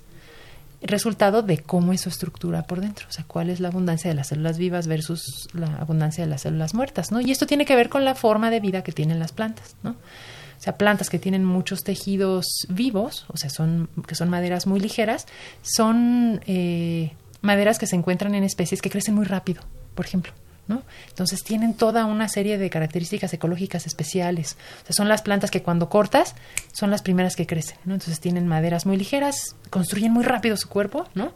[0.82, 4.15] resultado de cómo es su estructura por dentro, o sea, cuál es la abundancia de
[4.15, 7.20] las células vivas versus la abundancia de las células muertas, ¿no?
[7.20, 9.92] Y esto tiene que ver con la forma de vida que tienen las plantas, ¿no?
[9.92, 14.80] O sea, plantas que tienen muchos tejidos vivos, o sea, son que son maderas muy
[14.80, 15.26] ligeras,
[15.62, 19.62] son eh, maderas que se encuentran en especies que crecen muy rápido,
[19.95, 20.34] por ejemplo.
[20.67, 20.84] ¿no?
[21.08, 24.56] Entonces tienen toda una serie de características ecológicas especiales.
[24.84, 26.36] O sea, son las plantas que cuando cortas
[26.73, 27.95] son las primeras que crecen, ¿no?
[27.95, 31.34] Entonces tienen maderas muy ligeras, construyen muy rápido su cuerpo, ¿no?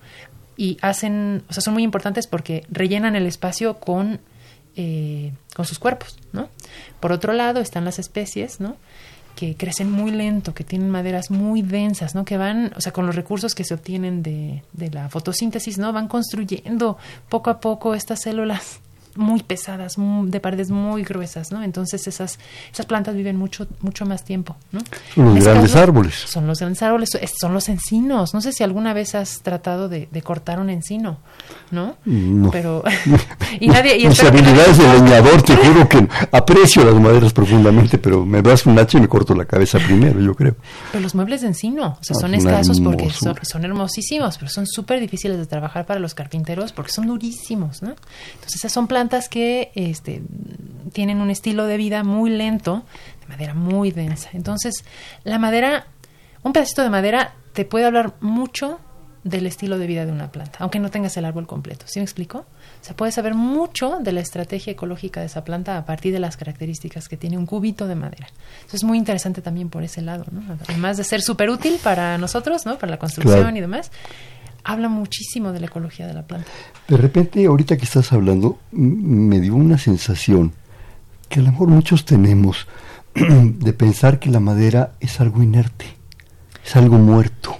[0.55, 4.19] Y hacen, o sea, son muy importantes porque rellenan el espacio con
[4.75, 6.49] eh, con sus cuerpos, ¿no?
[6.99, 8.75] Por otro lado están las especies, ¿no?
[9.35, 12.25] Que crecen muy lento, que tienen maderas muy densas, ¿no?
[12.25, 15.91] Que van, o sea, con los recursos que se obtienen de, de la fotosíntesis, ¿no?
[15.91, 16.97] Van construyendo
[17.29, 18.79] poco a poco estas células
[19.15, 21.63] muy pesadas, de paredes muy gruesas, ¿no?
[21.63, 22.39] Entonces esas
[22.71, 24.79] esas plantas viven mucho mucho más tiempo, ¿no?
[25.13, 26.15] Son los grandes árboles.
[26.15, 28.33] Son los grandes árboles, son los encinos.
[28.33, 31.19] No sé si alguna vez has tratado de, cortar un encino,
[31.71, 31.97] ¿no?
[32.05, 32.49] No.
[32.51, 32.83] Pero
[33.59, 38.25] y nadie y mis habilidades de leñador, te juro que aprecio las maderas profundamente, pero
[38.25, 40.55] me das un hacha y me corto la cabeza primero, yo creo.
[40.91, 44.49] Pero los muebles de encino, o sea, ah, son escasos porque son, son, hermosísimos, pero
[44.49, 47.93] son súper difíciles de trabajar para los carpinteros porque son durísimos, ¿no?
[48.35, 50.21] Entonces son plantas que este,
[50.91, 52.83] tienen un estilo de vida muy lento,
[53.21, 54.29] de madera muy densa.
[54.33, 54.85] Entonces,
[55.23, 55.87] la madera,
[56.43, 58.79] un pedacito de madera te puede hablar mucho
[59.23, 61.85] del estilo de vida de una planta, aunque no tengas el árbol completo.
[61.87, 62.39] ¿Sí me explico?
[62.39, 66.19] O sea, puedes saber mucho de la estrategia ecológica de esa planta a partir de
[66.19, 68.27] las características que tiene un cubito de madera.
[68.67, 70.57] Eso es muy interesante también por ese lado, ¿no?
[70.67, 72.77] Además de ser súper útil para nosotros, ¿no?
[72.77, 73.91] Para la construcción y demás,
[74.63, 76.47] habla muchísimo de la ecología de la planta.
[76.87, 80.53] De repente, ahorita que estás hablando, me dio una sensación
[81.29, 82.67] que a lo mejor muchos tenemos
[83.13, 85.85] de pensar que la madera es algo inerte,
[86.65, 87.57] es algo muerto.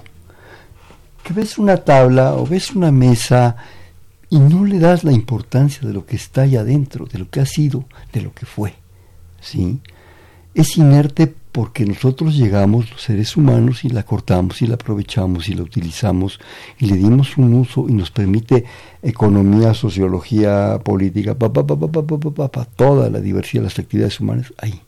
[1.22, 3.56] Que ves una tabla o ves una mesa
[4.28, 7.40] y no le das la importancia de lo que está ahí adentro, de lo que
[7.40, 8.74] ha sido, de lo que fue.
[9.40, 9.80] ¿sí?
[10.54, 15.54] Es inerte porque nosotros llegamos, los seres humanos, y la cortamos y la aprovechamos y
[15.54, 16.40] la utilizamos
[16.80, 18.64] y le dimos un uso y nos permite
[19.00, 24.82] economía, sociología, política, pa, pa, pa, toda la diversidad de las actividades humanas ahí.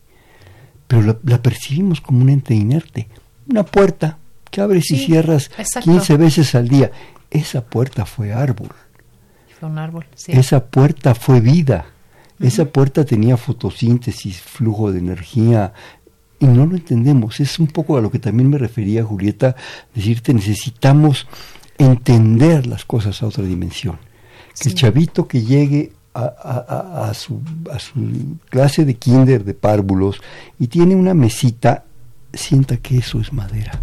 [0.88, 3.06] Pero la, percibimos como un ente inerte,
[3.48, 4.18] una puerta
[4.50, 5.52] que abres y cierras
[5.84, 6.90] 15 veces al día.
[7.30, 8.70] Esa puerta fue árbol.
[9.60, 10.32] Fue un árbol, sí.
[10.32, 11.86] Esa puerta fue vida.
[12.40, 15.72] Esa puerta tenía fotosíntesis, flujo de energía,
[16.38, 17.40] y no lo entendemos.
[17.40, 19.56] Es un poco a lo que también me refería Julieta,
[19.94, 21.26] decirte necesitamos
[21.78, 23.98] entender las cosas a otra dimensión.
[24.60, 30.22] Que el chavito que llegue a, a, su, a su clase de kinder de párvulos
[30.58, 31.84] y tiene una mesita,
[32.32, 33.82] sienta que eso es madera.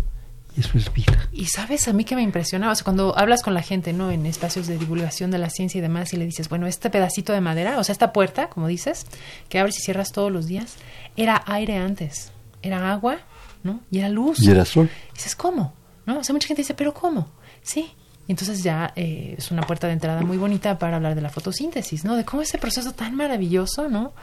[0.56, 1.30] Y eso es vida.
[1.32, 4.12] Y sabes, a mí que me impresionaba, cuando hablas con la gente, ¿no?
[4.12, 7.34] En espacios de divulgación de la ciencia y demás, y le dices, bueno, este pedacito
[7.34, 9.08] de madera, o sea, esta puerta, como dices,
[9.50, 10.76] que abres y cierras todos los días,
[11.16, 12.33] era aire antes
[12.64, 13.18] era agua,
[13.62, 13.82] ¿no?
[13.92, 14.42] Y era luz.
[14.42, 14.90] Y era sol.
[15.14, 15.74] dices, ¿cómo?
[16.06, 16.20] ¿No?
[16.20, 17.28] O sea, mucha gente dice, ¿pero cómo?
[17.62, 17.92] Sí.
[18.26, 21.30] Y entonces ya eh, es una puerta de entrada muy bonita para hablar de la
[21.30, 22.16] fotosíntesis, ¿no?
[22.16, 24.14] De cómo ese proceso tan maravilloso, ¿no?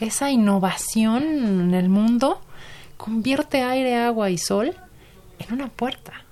[0.00, 2.40] Esa innovación en el mundo
[2.96, 4.74] convierte aire, agua y sol
[5.38, 6.24] en una puerta,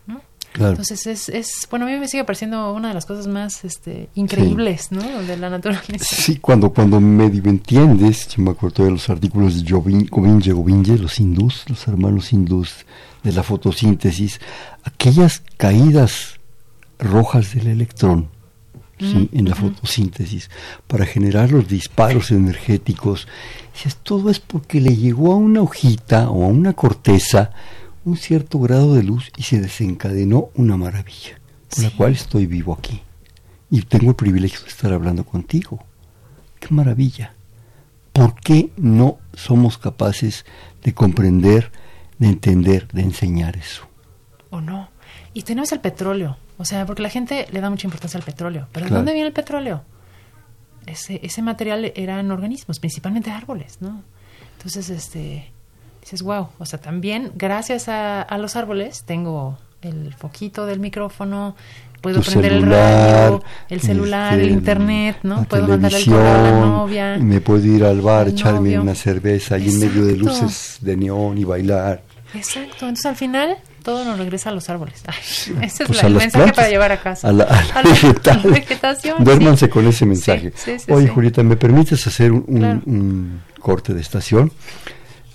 [0.55, 4.09] Entonces es, es, bueno, a mí me sigue pareciendo una de las cosas más este,
[4.15, 5.03] increíbles, ¿no?
[5.23, 6.05] De la naturaleza.
[6.05, 11.21] Sí, cuando, cuando medio entiendes, yo me acuerdo de los artículos de Govinje Govinje, los
[11.21, 12.87] hindús, los hermanos hindús
[13.23, 14.41] de la fotosíntesis,
[14.85, 16.41] aquellas caídas
[16.99, 18.29] rojas del electrón,
[18.99, 19.29] ¿sí?
[19.33, 20.51] en la fotosíntesis,
[20.87, 23.29] para generar los disparos energéticos.
[24.03, 27.53] todo es porque le llegó a una hojita o a una corteza
[28.09, 32.73] un cierto grado de luz y se desencadenó una maravilla, por la cual estoy vivo
[32.73, 33.03] aquí.
[33.71, 35.85] Y tengo el privilegio de estar hablando contigo.
[36.59, 37.35] ¡Qué maravilla!
[38.13, 40.47] ¿Por qué no somos capaces
[40.83, 41.71] de comprender,
[42.19, 43.87] de entender, de enseñar eso?
[44.51, 44.89] ¿O no?
[45.35, 46.39] Y tenemos el petróleo.
[46.57, 48.67] O sea, porque la gente le da mucha importancia al petróleo.
[48.73, 49.85] ¿Pero de dónde viene el petróleo?
[50.87, 54.03] Ese, ese material eran organismos, principalmente árboles, ¿no?
[54.57, 55.53] Entonces, este,
[56.09, 61.55] dices, wow, o sea, también gracias a, los árboles tengo el foquito del micrófono,
[62.01, 65.45] puedo prender el radio, el celular, el este, internet, ¿no?
[65.45, 67.19] Puedo mandarle el correo a la novia.
[67.19, 71.37] Me puedo ir al bar, echarme una cerveza ahí en medio de luces de neón
[71.37, 72.03] y bailar.
[72.33, 75.03] Exacto, entonces al final todo nos regresa a los árboles.
[75.63, 77.29] ese es pues el mensaje para llevar a casa.
[77.29, 77.47] A la,
[78.45, 79.23] vegetación.
[79.23, 80.55] Duérmanse con ese mensaje.
[80.89, 84.51] Oye, Julieta, ¿me permites hacer un corte de estación?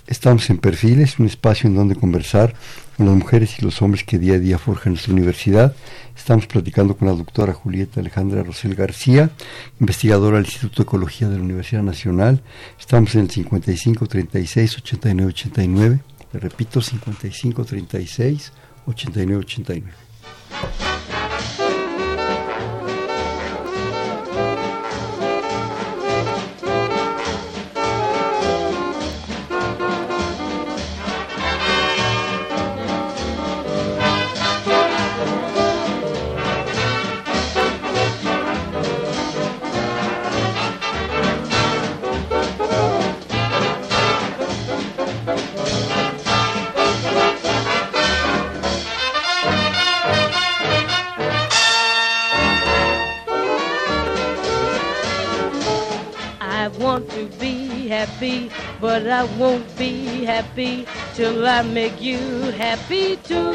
[0.06, 2.54] Estamos en Perfiles, un espacio en donde conversar
[2.96, 5.74] con las mujeres y los hombres que día a día forjan nuestra universidad.
[6.14, 9.30] Estamos platicando con la doctora Julieta Alejandra Rosel García,
[9.80, 12.42] investigadora del Instituto de Ecología de la Universidad Nacional.
[12.78, 16.00] Estamos en el 55 36 89 89.
[16.34, 18.52] Le repito, 55 36
[18.86, 20.03] 89 89.
[60.54, 60.86] Happy
[61.16, 62.18] till I make you
[62.58, 63.52] happy too.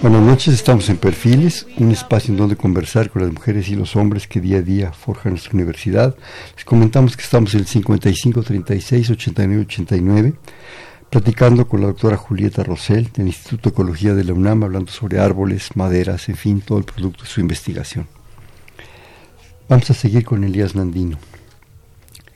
[0.00, 3.96] Buenas noches, estamos en Perfiles, un espacio en donde conversar con las mujeres y los
[3.96, 6.16] hombres que día a día forjan nuestra universidad.
[6.56, 10.34] Les comentamos que estamos en el 55 36 89 89
[11.10, 15.18] platicando con la doctora Julieta Rosell del Instituto de Ecología de la UNAM, hablando sobre
[15.18, 18.06] árboles, maderas, en fin, todo el producto de su investigación.
[19.68, 21.18] Vamos a seguir con Elías Nandino.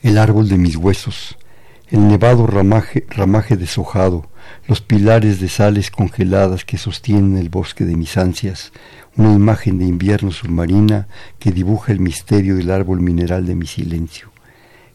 [0.05, 1.35] El árbol de mis huesos,
[1.89, 4.29] el nevado ramaje, deshojado,
[4.67, 8.71] los pilares de sales congeladas que sostienen el bosque de mis ansias,
[9.17, 11.07] una imagen de invierno submarina
[11.39, 14.31] que dibuja el misterio del árbol mineral de mi silencio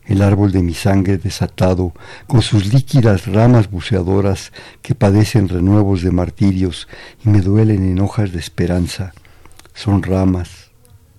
[0.06, 1.92] el árbol de mi sangre desatado,
[2.26, 6.86] con sus líquidas ramas buceadoras que padecen renuevos de martirios
[7.24, 9.12] y me duelen en hojas de esperanza.
[9.72, 10.70] Son ramas,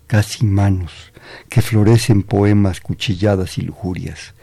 [0.07, 1.10] casi manos,
[1.49, 4.33] que florecen poemas, cuchilladas y lujurias,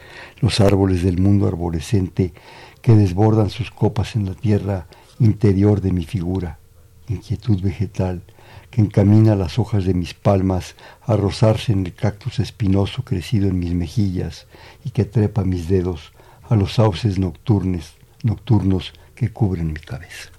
[0.41, 2.33] los árboles del mundo arborescente
[2.81, 4.87] que desbordan sus copas en la tierra
[5.19, 6.59] interior de mi figura,
[7.07, 8.23] inquietud vegetal,
[8.69, 13.59] que encamina las hojas de mis palmas a rozarse en el cactus espinoso crecido en
[13.59, 14.47] mis mejillas
[14.85, 16.13] y que trepa mis dedos
[16.47, 20.29] a los sauces nocturnes, nocturnos que cubren mi cabeza.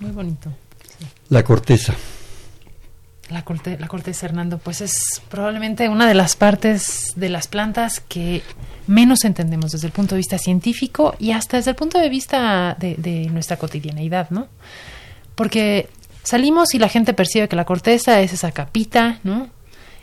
[0.00, 0.52] Muy bonito.
[1.28, 1.94] La corteza.
[3.30, 3.44] La,
[3.78, 8.42] la corteza, Hernando, pues es probablemente una de las partes de las plantas que
[8.86, 12.76] menos entendemos desde el punto de vista científico y hasta desde el punto de vista
[12.78, 14.46] de, de nuestra cotidianeidad, ¿no?
[15.34, 15.88] Porque
[16.22, 19.48] salimos y la gente percibe que la corteza es esa capita, ¿no?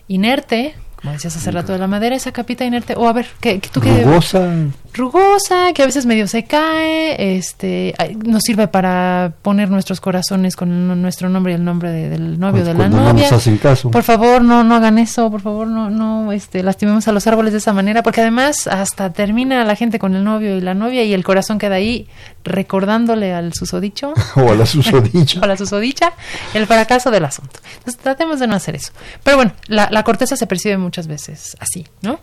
[0.07, 3.59] Inerte, como decías hace rato de la madera, esa capita inerte, o a ver, ¿qué,
[3.59, 4.03] tú qué?
[4.03, 4.49] Rugosa.
[4.93, 11.01] Rugosa, que a veces medio se cae, este, nos sirve para poner nuestros corazones con
[11.01, 13.13] nuestro nombre y el nombre del novio o de la novia.
[13.13, 13.89] No nos hacen caso.
[13.89, 17.53] Por favor, no, no hagan eso, por favor, no, no, este, lastimemos a los árboles
[17.53, 21.03] de esa manera, porque además hasta termina la gente con el novio y la novia
[21.03, 22.07] y el corazón queda ahí
[22.43, 24.13] recordándole al susodicho.
[24.35, 25.39] o a la susodicha.
[25.41, 26.13] o a la susodicha,
[26.53, 27.59] el fracaso del asunto.
[27.77, 28.91] Entonces tratemos de no hacer eso.
[29.23, 32.19] Pero bueno, la, la corteza se percibe muchas veces así, ¿no?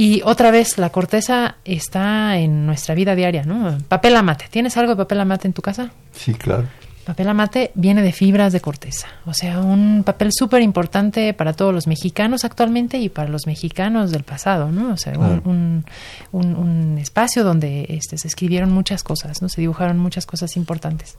[0.00, 3.76] Y otra vez, la corteza está en nuestra vida diaria, ¿no?
[3.88, 4.44] Papel amate.
[4.48, 5.90] ¿Tienes algo de papel amate en tu casa?
[6.12, 6.68] Sí, claro.
[7.04, 11.74] Papel amate viene de fibras de corteza, o sea, un papel súper importante para todos
[11.74, 14.92] los mexicanos actualmente y para los mexicanos del pasado, ¿no?
[14.92, 15.84] O sea, un,
[16.30, 19.48] un, espacio donde este, se escribieron muchas cosas, ¿no?
[19.48, 21.16] Se dibujaron muchas cosas importantes.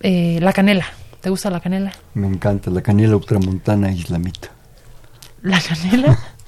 [0.00, 0.86] Eh, la canela,
[1.20, 1.92] ¿te gusta la canela?
[2.14, 4.48] Me encanta, la canela ultramontana islamita.
[5.42, 6.18] La canela.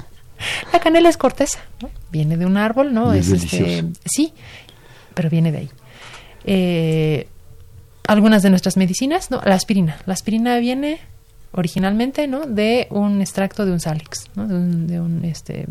[0.72, 1.90] la canela es corteza, ¿no?
[2.10, 3.12] Viene de un árbol, ¿no?
[3.12, 4.32] es, este, sí,
[5.14, 5.70] pero viene de ahí.
[6.44, 7.28] Eh,
[8.06, 9.40] algunas de nuestras medicinas, ¿no?
[9.44, 9.96] La aspirina.
[10.06, 11.00] La aspirina viene
[11.52, 12.46] originalmente, ¿no?
[12.46, 14.46] De un extracto de un salix, ¿no?
[14.46, 15.66] De un, de un este,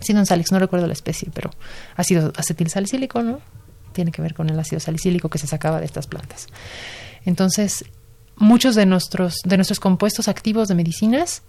[0.00, 1.50] sí, un salix, no recuerdo la especie, pero
[1.96, 3.40] ácido acetilsalicílico, ¿no?
[3.92, 6.46] Tiene que ver con el ácido salicílico que se sacaba de estas plantas.
[7.24, 7.84] Entonces,
[8.36, 11.42] muchos de nuestros, de nuestros compuestos activos de medicinas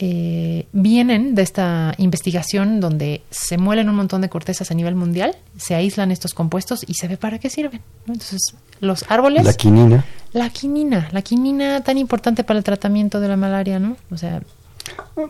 [0.00, 5.36] eh, vienen de esta investigación donde se muelen un montón de cortezas a nivel mundial,
[5.56, 7.80] se aíslan estos compuestos y se ve para qué sirven.
[8.06, 9.44] Entonces, los árboles...
[9.44, 10.04] La quinina.
[10.32, 13.96] La quinina, la quinina tan importante para el tratamiento de la malaria, ¿no?
[14.10, 14.42] O sea...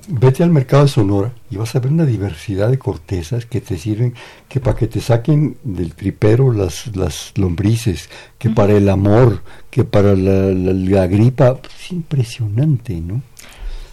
[0.09, 3.77] Vete al mercado de Sonora y vas a ver una diversidad de cortezas que te
[3.77, 4.15] sirven,
[4.49, 9.85] que para que te saquen del tripero las, las lombrices, que para el amor, que
[9.85, 11.59] para la, la gripa.
[11.79, 13.23] Es impresionante, ¿no?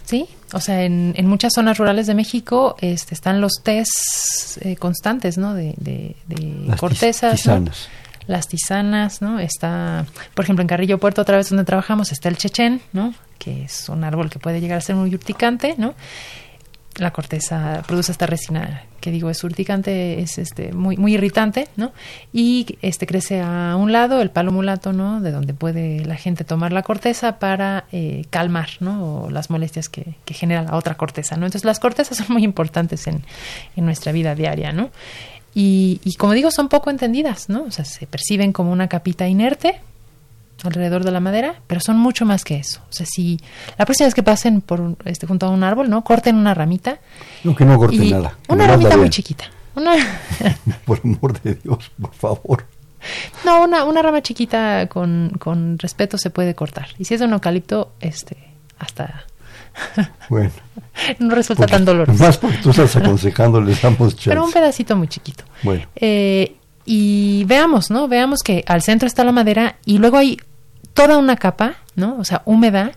[0.06, 4.76] Sí, o sea, en, en, muchas zonas rurales de México este, están los tés eh,
[4.76, 5.54] constantes, ¿no?
[5.54, 6.16] De, de,
[6.68, 7.36] Las cortezas.
[7.36, 7.90] Tisanas.
[8.28, 9.40] Las tisanas, ¿no?
[9.40, 13.14] Está, por ejemplo, en Carrillo Puerto, otra vez donde trabajamos, está el chechen, ¿no?
[13.40, 15.96] Que es un árbol que puede llegar a ser muy urticante, ¿no?
[16.98, 21.94] La corteza produce esta resina que digo es urticante, es este muy muy irritante, ¿no?
[22.34, 25.22] Y este crece a un lado el palo mulato, ¿no?
[25.22, 29.30] De donde puede la gente tomar la corteza para eh, calmar, ¿no?
[29.30, 31.46] las molestias que, genera la otra corteza, ¿no?
[31.46, 33.24] Entonces las cortezas son muy importantes en,
[33.76, 34.90] en nuestra vida diaria, ¿no?
[35.54, 37.64] Y, y como digo, son poco entendidas, ¿no?
[37.64, 39.80] O sea, se perciben como una capita inerte,
[40.64, 42.82] alrededor de la madera, pero son mucho más que eso.
[42.90, 43.40] O sea, si
[43.78, 46.04] la próxima vez que pasen por este, junto a un árbol, ¿no?
[46.04, 47.00] Corten una ramita.
[47.44, 48.38] No, que no corten nada.
[48.48, 49.46] Una ramita muy chiquita.
[49.76, 49.94] Una...
[50.86, 52.66] por amor de Dios, por favor.
[53.46, 56.88] No, una, una rama chiquita con, con respeto se puede cortar.
[56.98, 58.38] Y si es un eucalipto, este,
[58.80, 59.26] hasta...
[60.30, 60.50] Bueno.
[61.20, 62.24] no resulta tan doloroso.
[62.24, 62.98] Más porque tú estás.
[64.26, 65.44] Pero un pedacito muy chiquito.
[65.62, 65.86] Bueno.
[65.96, 66.56] Eh,
[66.90, 68.08] y veamos, ¿no?
[68.08, 70.38] Veamos que al centro está la madera y luego hay
[70.94, 72.18] toda una capa, ¿no?
[72.18, 72.94] O sea, húmeda,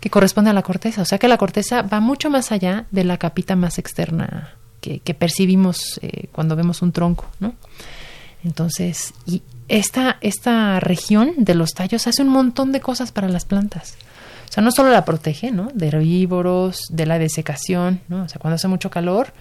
[0.00, 1.02] que corresponde a la corteza.
[1.02, 5.00] O sea que la corteza va mucho más allá de la capita más externa que,
[5.00, 7.54] que percibimos eh, cuando vemos un tronco, ¿no?
[8.44, 13.44] Entonces, y esta, esta región de los tallos hace un montón de cosas para las
[13.44, 13.96] plantas.
[14.48, 15.70] O sea, no solo la protege, ¿no?
[15.74, 18.22] De herbívoros, de la desecación, ¿no?
[18.22, 19.34] O sea, cuando hace mucho calor,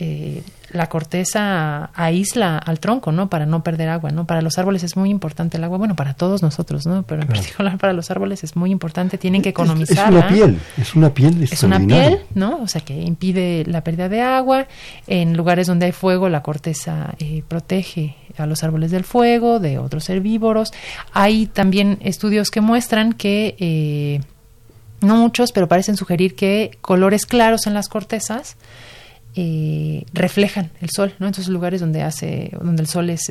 [0.00, 0.42] eh,
[0.72, 3.28] la corteza aísla al tronco, ¿no?
[3.28, 4.24] Para no perder agua, ¿no?
[4.24, 7.02] Para los árboles es muy importante el agua, bueno, para todos nosotros, ¿no?
[7.02, 10.10] Pero en particular para los árboles es muy importante, tienen que economizar.
[10.10, 12.60] Es, una piel, es una piel Es una piel, ¿no?
[12.62, 14.68] O sea, que impide la pérdida de agua.
[15.06, 19.78] En lugares donde hay fuego, la corteza eh, protege a los árboles del fuego, de
[19.78, 20.72] otros herbívoros.
[21.12, 23.56] Hay también estudios que muestran que...
[23.58, 24.20] Eh,
[25.00, 28.56] no muchos, pero parecen sugerir que colores claros en las cortezas
[29.36, 31.26] eh, reflejan el sol, ¿no?
[31.26, 33.30] En esos lugares donde hace, donde el sol es,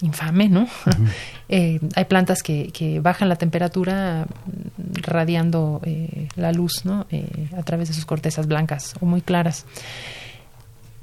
[0.00, 0.68] infame, ¿no?
[1.54, 4.26] Eh, hay plantas que, que, bajan la temperatura
[5.02, 7.06] radiando eh, la luz, ¿no?
[7.54, 9.66] a través de sus cortezas blancas o muy claras.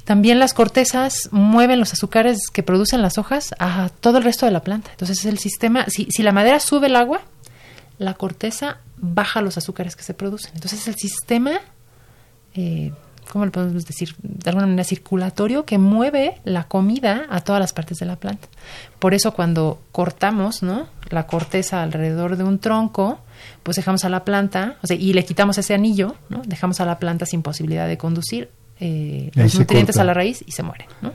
[0.06, 4.52] También las cortezas mueven los azúcares que producen las hojas a todo el resto de
[4.52, 4.90] la planta.
[4.90, 7.22] Entonces el sistema, si, si la madera sube el agua,
[8.00, 10.54] la corteza baja los azúcares que se producen.
[10.56, 11.60] Entonces el sistema
[12.56, 12.92] eh,
[13.32, 14.16] ¿cómo le podemos decir?
[14.22, 18.48] De alguna manera circulatorio que mueve la comida a todas las partes de la planta.
[18.98, 20.88] Por eso cuando cortamos, ¿no?
[21.10, 23.20] La corteza alrededor de un tronco,
[23.64, 26.42] pues dejamos a la planta, o sea, y le quitamos ese anillo, ¿no?
[26.46, 28.50] Dejamos a la planta sin posibilidad de conducir
[28.80, 31.14] eh, los nutrientes a la raíz y se muere, ¿no?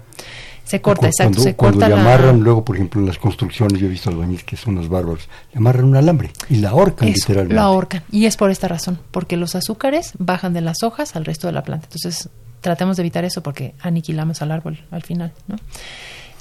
[0.64, 3.86] Se corta, exacto, se cuando corta le amarran, luego, por ejemplo, en las construcciones, yo
[3.86, 7.54] he visto albañiles que son los bárbaros, le amarran un alambre y la ahorcan literalmente.
[7.54, 11.26] La ahorcan, y es por esta razón, porque los azúcares bajan de las hojas al
[11.26, 11.86] resto de la planta.
[11.86, 12.30] Entonces,
[12.62, 15.56] tratemos de evitar eso porque aniquilamos al árbol al final, ¿no?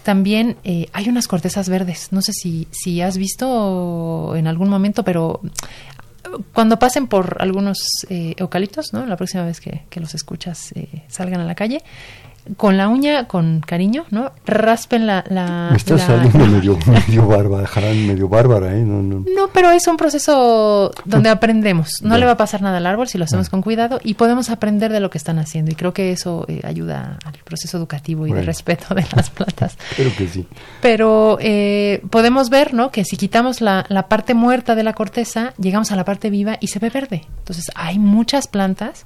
[0.03, 2.09] También eh, hay unas cortezas verdes.
[2.11, 5.41] No sé si, si has visto en algún momento, pero
[6.53, 7.77] cuando pasen por algunos
[8.09, 9.05] eh, eucaliptos, ¿no?
[9.05, 11.83] La próxima vez que, que los escuchas eh, salgan a la calle,
[12.57, 14.31] con la uña, con cariño, ¿no?
[14.45, 15.23] Raspen la...
[15.29, 16.77] la Me está saliendo medio,
[17.07, 18.81] medio bárbara, medio bárbara, ¿eh?
[18.81, 19.25] No, no.
[19.35, 21.89] no, pero es un proceso donde aprendemos.
[22.01, 24.49] No le va a pasar nada al árbol si lo hacemos con cuidado y podemos
[24.49, 25.71] aprender de lo que están haciendo.
[25.71, 29.77] Y creo que eso eh, ayuda al proceso educativo y de respeto de las plantas.
[29.95, 30.45] Creo que sí.
[30.81, 32.91] Pero eh, podemos ver, ¿no?
[32.91, 36.57] Que si quitamos la, la parte muerta de la corteza, llegamos a la parte viva
[36.59, 37.23] y se ve verde.
[37.39, 39.05] Entonces, hay muchas plantas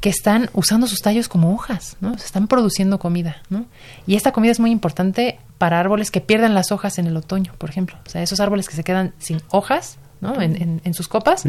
[0.00, 2.16] que están usando sus tallos como hojas, ¿no?
[2.18, 3.66] Se están produciendo comida, ¿no?
[4.06, 7.52] Y esta comida es muy importante para árboles que pierden las hojas en el otoño,
[7.58, 7.96] por ejemplo.
[8.06, 10.40] O sea, esos árboles que se quedan sin hojas, ¿no?
[10.40, 11.44] En, en, sus copas,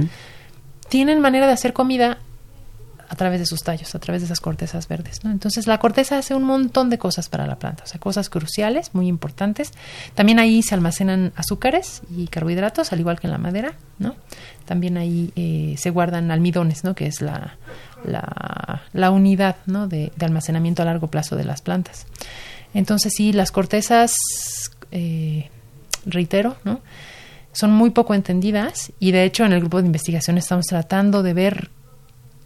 [0.89, 2.17] tienen manera de hacer comida
[3.09, 5.23] a través de sus tallos, a través de esas cortezas verdes.
[5.23, 5.31] ¿no?
[5.31, 8.93] Entonces la corteza hace un montón de cosas para la planta, o sea, cosas cruciales,
[8.93, 9.71] muy importantes.
[10.13, 14.15] También ahí se almacenan azúcares y carbohidratos, al igual que en la madera, ¿no?
[14.65, 16.93] También ahí eh, se guardan almidones, ¿no?
[16.93, 17.57] Que es la,
[18.03, 19.87] la, la unidad ¿no?
[19.87, 22.05] de, almacenamiento a largo plazo de las plantas.
[22.73, 24.13] Entonces sí, las cortezas,
[24.91, 25.49] eh,
[26.05, 26.81] reitero, ¿no?
[27.51, 31.33] son muy poco entendidas y de hecho en el grupo de investigación estamos tratando de
[31.33, 31.69] ver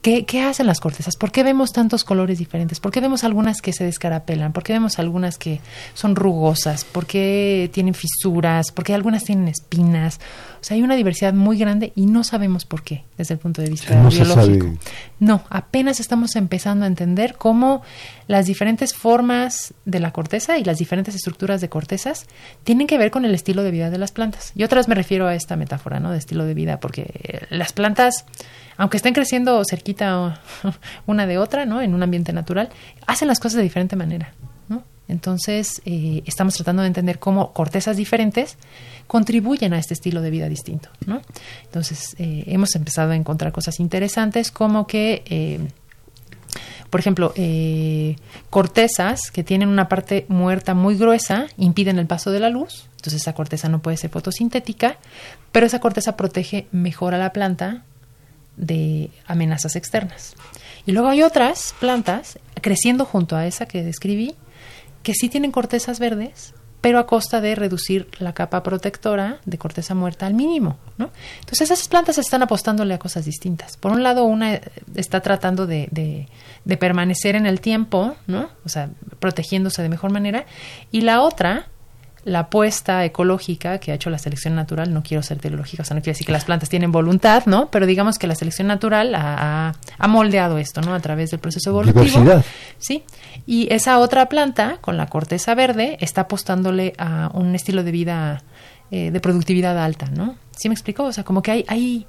[0.04, 1.16] ¿Qué, ¿Qué, hacen las cortezas?
[1.16, 2.82] ¿Por qué vemos tantos colores diferentes?
[2.82, 4.52] ¿Por qué vemos algunas que se descarapelan?
[4.52, 5.62] ¿Por qué vemos algunas que
[5.94, 6.84] son rugosas?
[6.84, 8.74] ¿Por qué tienen fisuras?
[8.74, 10.20] ¿Por qué algunas tienen espinas?
[10.60, 13.62] O sea, hay una diversidad muy grande y no sabemos por qué desde el punto
[13.62, 14.74] de vista no biológico.
[15.22, 17.82] No, apenas estamos empezando a entender cómo
[18.28, 22.28] las diferentes formas de la corteza y las diferentes estructuras de cortezas
[22.66, 24.52] tienen que ver con el estilo de vida de las plantas.
[24.54, 26.12] Y otras me refiero a esta metáfora, ¿no?
[26.12, 28.26] De estilo de vida, porque las plantas
[28.78, 30.42] aunque estén creciendo cerquita
[31.06, 31.82] una de otra, ¿no?
[31.82, 32.70] En un ambiente natural,
[33.08, 34.34] hacen las cosas de diferente manera.
[35.08, 38.58] Entonces, eh, estamos tratando de entender cómo cortezas diferentes
[39.08, 40.90] contribuyen a este estilo de vida distinto.
[41.66, 45.24] Entonces, eh, hemos empezado a encontrar cosas interesantes como que...
[45.26, 45.60] Eh,
[46.90, 47.34] por ejemplo,
[48.52, 53.20] cortezas que tienen una parte muerta muy gruesa impiden el paso de la luz, entonces
[53.20, 54.98] esa corteza no puede ser fotosintética,
[55.52, 57.84] pero esa corteza protege mejor a la planta
[58.58, 60.36] de amenazas externas.
[60.86, 64.36] Y luego hay otras plantas creciendo junto a esa que describí
[65.02, 69.96] que sí tienen cortezas verdes, pero a costa de reducir la capa protectora de corteza
[69.96, 71.12] muerta al mínimo, ¿no?
[71.40, 73.78] Entonces esas plantas están apostándole a cosas distintas.
[73.78, 74.60] Por un lado, una
[74.96, 76.28] está tratando de, de,
[76.66, 78.50] de permanecer en el tiempo, ¿no?
[78.66, 78.90] O sea,
[79.20, 80.46] protegiéndose de mejor manera,
[80.92, 81.70] y la otra
[82.26, 85.96] la apuesta ecológica que ha hecho la selección natural, no quiero ser teológica, o sea,
[85.96, 87.70] no quiere decir que las plantas tienen voluntad, ¿no?
[87.70, 90.94] Pero digamos que la selección natural ha, ha moldeado esto, ¿no?
[90.94, 92.04] A través del proceso evolutivo.
[92.04, 92.46] Diversidad.
[92.78, 93.04] Sí.
[93.46, 98.44] Y esa otra planta, con la corteza verde, está apostándole a un estilo de vida
[98.92, 100.36] eh, de productividad alta, ¿no?
[100.52, 101.04] ¿Sí me explico?
[101.04, 102.06] O sea, como que hay, hay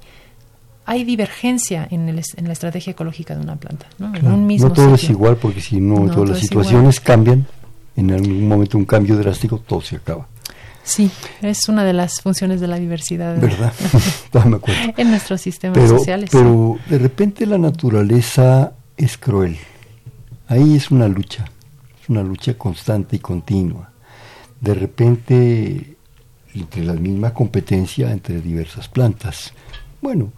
[0.85, 3.87] hay divergencia en, el, en la estrategia ecológica de una planta.
[3.97, 6.43] No, en un mismo no todo es igual porque si no, No, todas las es
[6.43, 7.47] situaciones cambian.
[7.95, 10.27] En algún momento un cambio drástico, todo se acaba.
[10.83, 11.09] Sí,
[11.41, 13.73] es una de las funciones de la diversidad ¿Verdad?
[14.97, 16.29] En nuestros sistemas Pero, sociales.
[16.31, 19.57] pero de repente la naturaleza es cruel.
[20.47, 21.45] Ahí es una lucha,
[22.01, 23.89] es una lucha constante y continua.
[24.61, 25.95] De repente,
[26.53, 29.53] entre la misma competencia entre diversas plantas.
[30.01, 30.31] Bueno,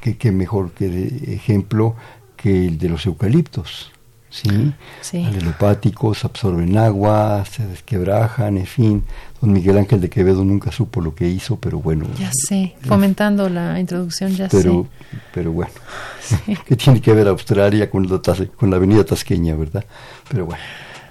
[0.00, 1.94] que, que mejor que de ejemplo
[2.36, 3.92] que el de los eucaliptos.
[4.30, 4.72] ¿Sí?
[5.00, 5.24] Sí.
[5.24, 9.04] Alelopáticos, absorben agua, se desquebrajan, en fin.
[9.40, 12.06] Don Miguel Ángel de Quevedo nunca supo lo que hizo, pero bueno.
[12.18, 14.86] Ya sé, fomentando la introducción, ya pero,
[15.32, 15.72] pero bueno,
[16.20, 16.58] sé.
[16.64, 18.20] que tiene que ver Australia con la,
[18.56, 19.84] con la avenida Tasqueña, ¿verdad?
[20.28, 20.62] Pero bueno,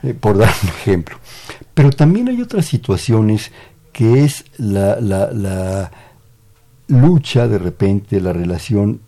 [0.03, 1.17] eh, por dar un ejemplo.
[1.73, 3.51] Pero también hay otras situaciones
[3.91, 5.91] que es la, la, la
[6.87, 9.01] lucha de repente, la relación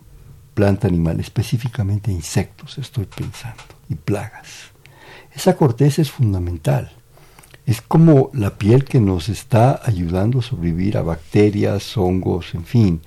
[0.53, 4.47] planta-animal, específicamente insectos, estoy pensando, y plagas.
[5.33, 6.91] Esa corteza es fundamental.
[7.65, 13.01] Es como la piel que nos está ayudando a sobrevivir a bacterias, hongos, en fin.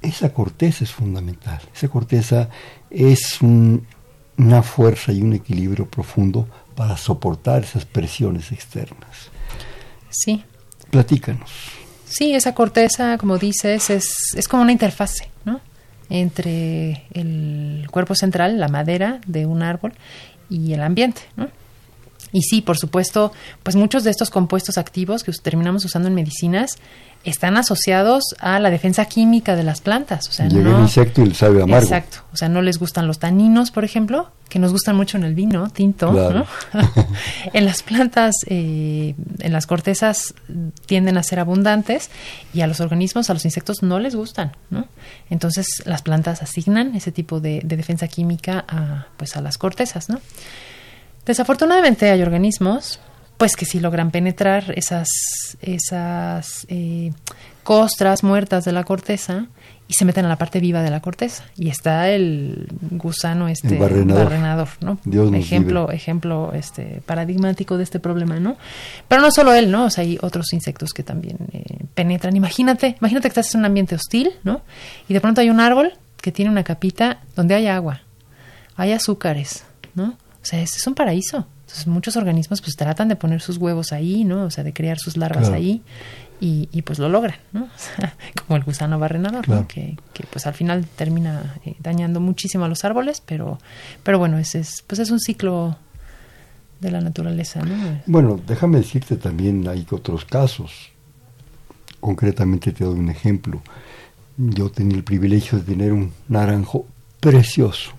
[0.00, 1.60] Esa corteza es fundamental.
[1.74, 2.48] Esa corteza
[2.90, 3.86] es un-
[4.38, 9.30] una fuerza y un equilibrio profundo para soportar esas presiones externas.
[10.10, 10.44] Sí,
[10.90, 11.50] Platícanos.
[12.06, 15.30] sí, esa corteza, como dices, es, es como una interfase.
[16.08, 19.92] Entre el cuerpo central, la madera de un árbol,
[20.48, 21.48] y el ambiente, ¿no?
[22.32, 23.32] Y sí, por supuesto,
[23.62, 26.76] pues muchos de estos compuestos activos que terminamos usando en medicinas
[27.26, 30.28] están asociados a la defensa química de las plantas.
[30.28, 31.84] O sea, Llega no, el insecto y le sabe amargo.
[31.84, 32.18] Exacto.
[32.32, 35.34] O sea, no les gustan los taninos, por ejemplo, que nos gustan mucho en el
[35.34, 36.12] vino tinto.
[36.12, 36.46] Claro.
[36.72, 36.80] ¿no?
[37.52, 40.34] en las plantas, eh, en las cortezas
[40.86, 42.10] tienden a ser abundantes
[42.54, 44.52] y a los organismos, a los insectos no les gustan.
[44.70, 44.86] ¿no?
[45.28, 50.08] Entonces, las plantas asignan ese tipo de, de defensa química a, pues, a las cortezas.
[50.08, 50.20] ¿no?
[51.24, 53.00] Desafortunadamente hay organismos
[53.36, 55.08] pues que sí logran penetrar esas,
[55.60, 57.12] esas eh,
[57.62, 59.46] costras muertas de la corteza
[59.88, 61.44] y se meten a la parte viva de la corteza.
[61.56, 64.24] Y está el gusano este El barrenador.
[64.24, 64.98] barrenador, ¿no?
[65.04, 68.56] Dios ejemplo, ejemplo este paradigmático de este problema, ¿no?
[69.06, 69.84] Pero no solo él, ¿no?
[69.84, 72.34] O sea, hay otros insectos que también eh, penetran.
[72.34, 74.62] Imagínate, imagínate que estás en un ambiente hostil, ¿no?
[75.08, 78.00] Y de pronto hay un árbol que tiene una capita donde hay agua,
[78.76, 79.64] hay azúcares,
[79.94, 80.16] ¿no?
[80.42, 81.46] O sea, es, es un paraíso.
[81.76, 84.44] Entonces, muchos organismos pues tratan de poner sus huevos ahí, ¿no?
[84.44, 85.56] O sea, de criar sus larvas Claro.
[85.56, 85.82] ahí
[86.40, 87.64] y, y, pues lo logran, ¿no?
[87.66, 88.14] O sea,
[88.46, 89.60] como el gusano barrenador, Claro.
[89.62, 89.68] ¿no?
[89.68, 93.58] Que, que, pues al final termina eh, dañando muchísimo a los árboles, pero,
[94.02, 95.76] pero bueno, ese es, pues es un ciclo
[96.80, 98.00] de la naturaleza, ¿no?
[98.06, 100.72] Bueno, déjame decirte también hay otros casos.
[102.00, 103.60] Concretamente te doy un ejemplo.
[104.38, 106.86] Yo tenía el privilegio de tener un naranjo
[107.20, 107.90] precioso.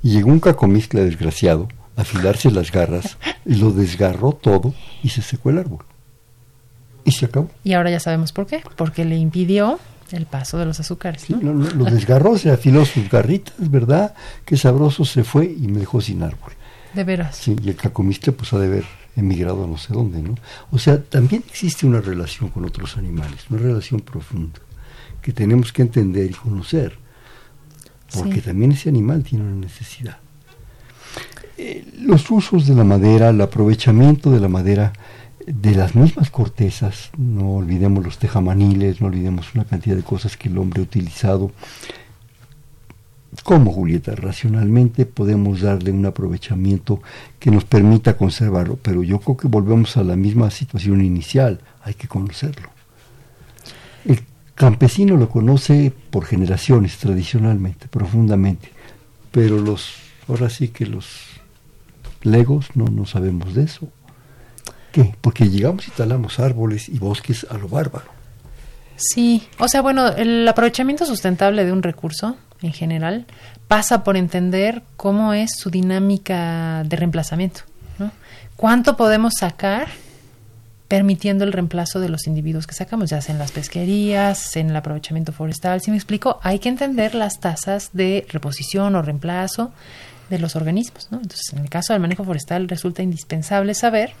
[0.00, 1.66] Y llegó un cacomizcle desgraciado
[1.96, 5.84] afilarse las garras y lo desgarró todo y se secó el árbol.
[7.04, 7.50] Y se acabó.
[7.64, 9.78] Y ahora ya sabemos por qué, porque le impidió
[10.12, 11.52] el paso de los azúcares, Sí, ¿no?
[11.52, 14.14] lo, lo- lo desgarró, se afiló sus garritas, ¿verdad?
[14.44, 16.52] Qué sabroso se fue y me dejó sin árbol.
[16.94, 17.36] De veras.
[17.36, 18.84] Sí, y el cacomixtle pues ha de haber
[19.16, 20.34] emigrado a no sé dónde, ¿no?
[20.70, 24.58] O sea, también existe una relación con otros animales, una relación profunda,
[25.22, 26.98] que tenemos que entender y conocer,
[28.14, 28.40] porque Sí.
[28.42, 30.18] también ese animal tiene una necesidad.
[31.58, 34.92] Eh, los usos de la madera, el aprovechamiento de la madera,
[35.46, 40.48] de las mismas cortezas, no olvidemos los tejamaniles, no olvidemos una cantidad de cosas que
[40.48, 41.52] el hombre ha utilizado.
[43.42, 47.00] Como Julieta, racionalmente podemos darle un aprovechamiento
[47.38, 51.94] que nos permita conservarlo, pero yo creo que volvemos a la misma situación inicial, hay
[51.94, 52.68] que conocerlo.
[54.04, 54.20] El
[54.54, 58.70] campesino lo conoce por generaciones, tradicionalmente, profundamente,
[59.30, 59.94] pero los,
[60.28, 61.36] ahora sí que los
[62.22, 63.88] legos no, no sabemos de eso.
[64.92, 65.14] ¿Qué?
[65.20, 68.16] Porque llegamos y talamos árboles y bosques a lo bárbaro.
[68.96, 73.26] Sí, o sea, bueno, el aprovechamiento sustentable de un recurso en general
[73.68, 77.60] pasa por entender cómo es su dinámica de reemplazamiento,
[77.98, 78.10] ¿no?
[78.56, 79.88] ¿Cuánto podemos sacar
[80.88, 84.76] permitiendo el reemplazo de los individuos que sacamos, ya sea en las pesquerías, en el
[84.76, 85.82] aprovechamiento forestal?
[85.82, 89.72] Si me explico, hay que entender las tasas de reposición o reemplazo
[90.30, 91.18] de los organismos, ¿no?
[91.18, 94.12] Entonces, en el caso del manejo forestal resulta indispensable saber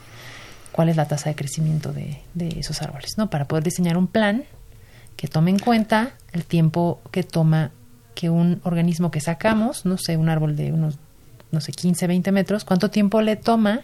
[0.72, 3.30] cuál es la tasa de crecimiento de, de esos árboles, ¿no?
[3.30, 4.44] Para poder diseñar un plan
[5.16, 7.70] que tome en cuenta el tiempo que toma
[8.14, 10.98] que un organismo que sacamos, no sé, un árbol de unos,
[11.52, 13.82] no sé, 15, 20 metros, cuánto tiempo le toma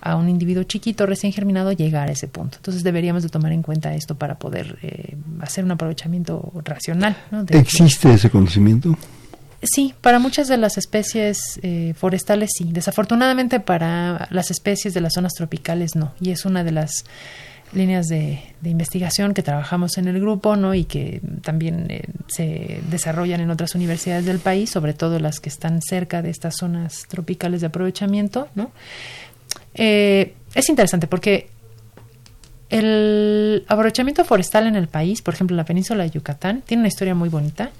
[0.00, 2.58] a un individuo chiquito recién germinado llegar a ese punto.
[2.58, 7.16] Entonces deberíamos de tomar en cuenta esto para poder eh, hacer un aprovechamiento racional.
[7.48, 8.96] ¿Existe ese conocimiento?
[9.62, 12.68] Sí, para muchas de las especies eh, forestales sí.
[12.70, 16.12] Desafortunadamente para las especies de las zonas tropicales no.
[16.20, 17.04] Y es una de las
[17.72, 20.74] líneas de, investigación que trabajamos en el grupo, ¿no?
[20.74, 25.48] Y que también eh, se desarrollan en otras universidades del país, sobre todo las que
[25.48, 28.70] están cerca de estas zonas tropicales de aprovechamiento, ¿no?
[29.74, 31.48] Eh, es interesante porque
[32.70, 36.88] el aprovechamiento forestal en el país, por ejemplo, en la península de Yucatán, tiene una
[36.88, 37.70] historia muy bonita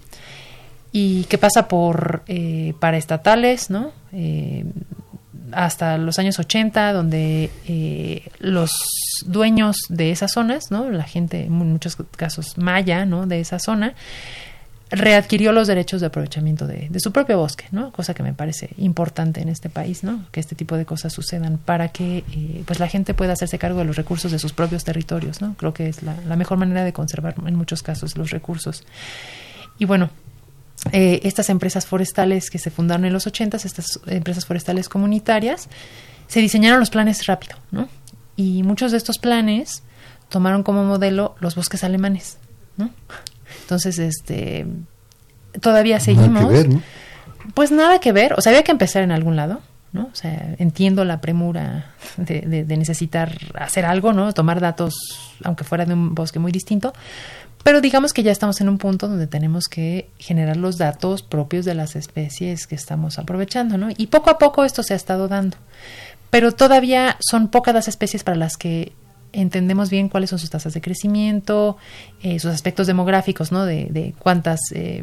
[0.99, 3.93] y que pasa por eh, paraestatales, ¿no?
[4.13, 4.65] Eh,
[5.53, 8.71] hasta los años 80, donde eh, los
[9.27, 10.89] dueños de esas zonas, ¿no?
[10.89, 13.27] La gente, en muchos casos maya, ¿no?
[13.27, 13.93] De esa zona,
[14.89, 17.93] readquirió los derechos de aprovechamiento de, de su propio bosque, ¿no?
[17.93, 20.25] Cosa que me parece importante en este país, ¿no?
[20.33, 22.25] Que este tipo de cosas sucedan para que
[22.67, 25.57] pues la gente pueda hacerse cargo de los recursos de sus propios territorios, ¿no?
[25.59, 28.83] Creo que es la mejor manera de conservar en muchos casos los recursos.
[29.79, 30.09] Y bueno,
[30.93, 35.69] eh, estas empresas forestales que se fundaron en los 80, estas empresas forestales comunitarias,
[36.27, 37.89] se diseñaron los planes rápido, ¿no?
[38.37, 39.83] Y muchos de estos planes
[40.29, 42.39] tomaron como modelo los bosques alemanes,
[42.77, 42.91] ¿no?
[43.63, 44.67] Entonces, este,
[45.61, 46.43] todavía seguimos.
[46.43, 46.83] Nada que ver, ¿no?
[47.55, 49.61] Pues nada que ver, o sea, había que empezar en algún lado,
[49.93, 50.11] ¿no?
[50.13, 54.33] O sea, entiendo la premura de, de- de necesitar hacer algo, ¿no?
[54.33, 54.95] Tomar datos,
[55.45, 56.93] aunque fuera de un bosque muy distinto,
[57.67, 61.65] pero digamos que ya estamos en un punto donde tenemos que generar los datos propios
[61.65, 63.89] de las especies que estamos aprovechando, ¿no?
[63.97, 65.57] Y poco a poco esto se ha estado dando,
[66.31, 68.93] pero todavía son pocas las especies para las que
[69.33, 71.77] entendemos bien cuáles son sus tasas de crecimiento,
[72.23, 73.65] eh, sus aspectos demográficos, ¿no?
[73.65, 75.03] De, de cuántas eh,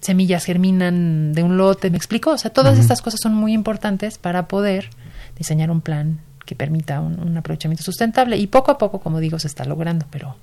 [0.00, 2.32] semillas germinan de un lote, ¿me explico?
[2.32, 4.90] O sea, todas estas cosas son muy importantes para poder
[5.38, 9.38] diseñar un plan que permita un, un aprovechamiento sustentable y poco a poco, como digo,
[9.38, 10.34] se está logrando, pero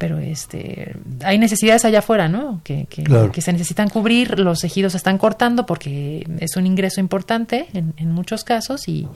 [0.00, 2.62] pero este hay necesidades allá afuera, ¿no?
[2.64, 3.30] Que, que, Claro.
[3.30, 7.92] que se necesitan cubrir, los ejidos se están cortando porque es un ingreso importante en,
[7.98, 9.06] en muchos casos y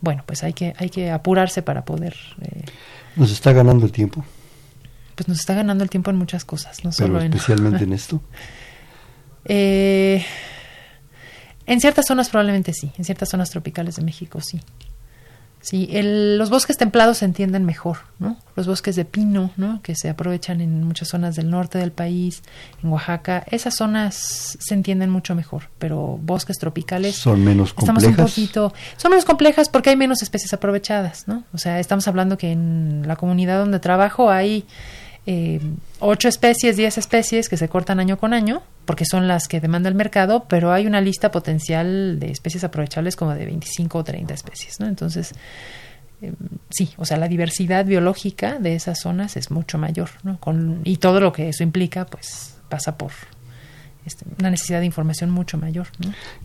[0.00, 2.62] bueno, pues hay que hay que apurarse para poder eh,
[3.16, 4.24] Nos está ganando el tiempo,
[5.16, 7.92] pues nos está ganando el tiempo en muchas cosas, no pero solo en especialmente en
[7.92, 8.22] esto.
[9.46, 10.22] Eh,
[11.64, 14.60] en ciertas zonas probablemente sí, en ciertas zonas tropicales de México sí.
[15.62, 18.38] Sí, el- los bosques templados se entienden mejor, ¿no?
[18.56, 19.82] Los bosques de pino, ¿no?
[19.82, 22.42] Que se aprovechan en muchas zonas del norte del país,
[22.82, 28.10] en Oaxaca, esas zonas se entienden mucho mejor, pero bosques tropicales Son menos estamos un
[28.14, 28.30] complejas.
[28.30, 31.44] poquito, son menos complejas porque hay menos especies aprovechadas, ¿no?
[31.52, 34.64] O sea, estamos hablando que en la comunidad donde trabajo hay
[35.26, 35.60] eh,
[35.98, 39.88] ocho especies, diez especies que se cortan año con año, porque son las que demanda
[39.88, 44.34] el mercado, pero hay una lista potencial de especies aprovechables como de 25 o 30
[44.34, 44.86] especies, ¿no?
[44.86, 45.32] Entonces,
[46.22, 46.32] eh,
[46.70, 50.38] sí, o sea, la diversidad biológica de esas zonas es mucho mayor, ¿no?
[50.40, 53.12] Con, y todo lo que eso implica, pues, pasa por
[54.06, 55.88] este, una necesidad de información mucho mayor.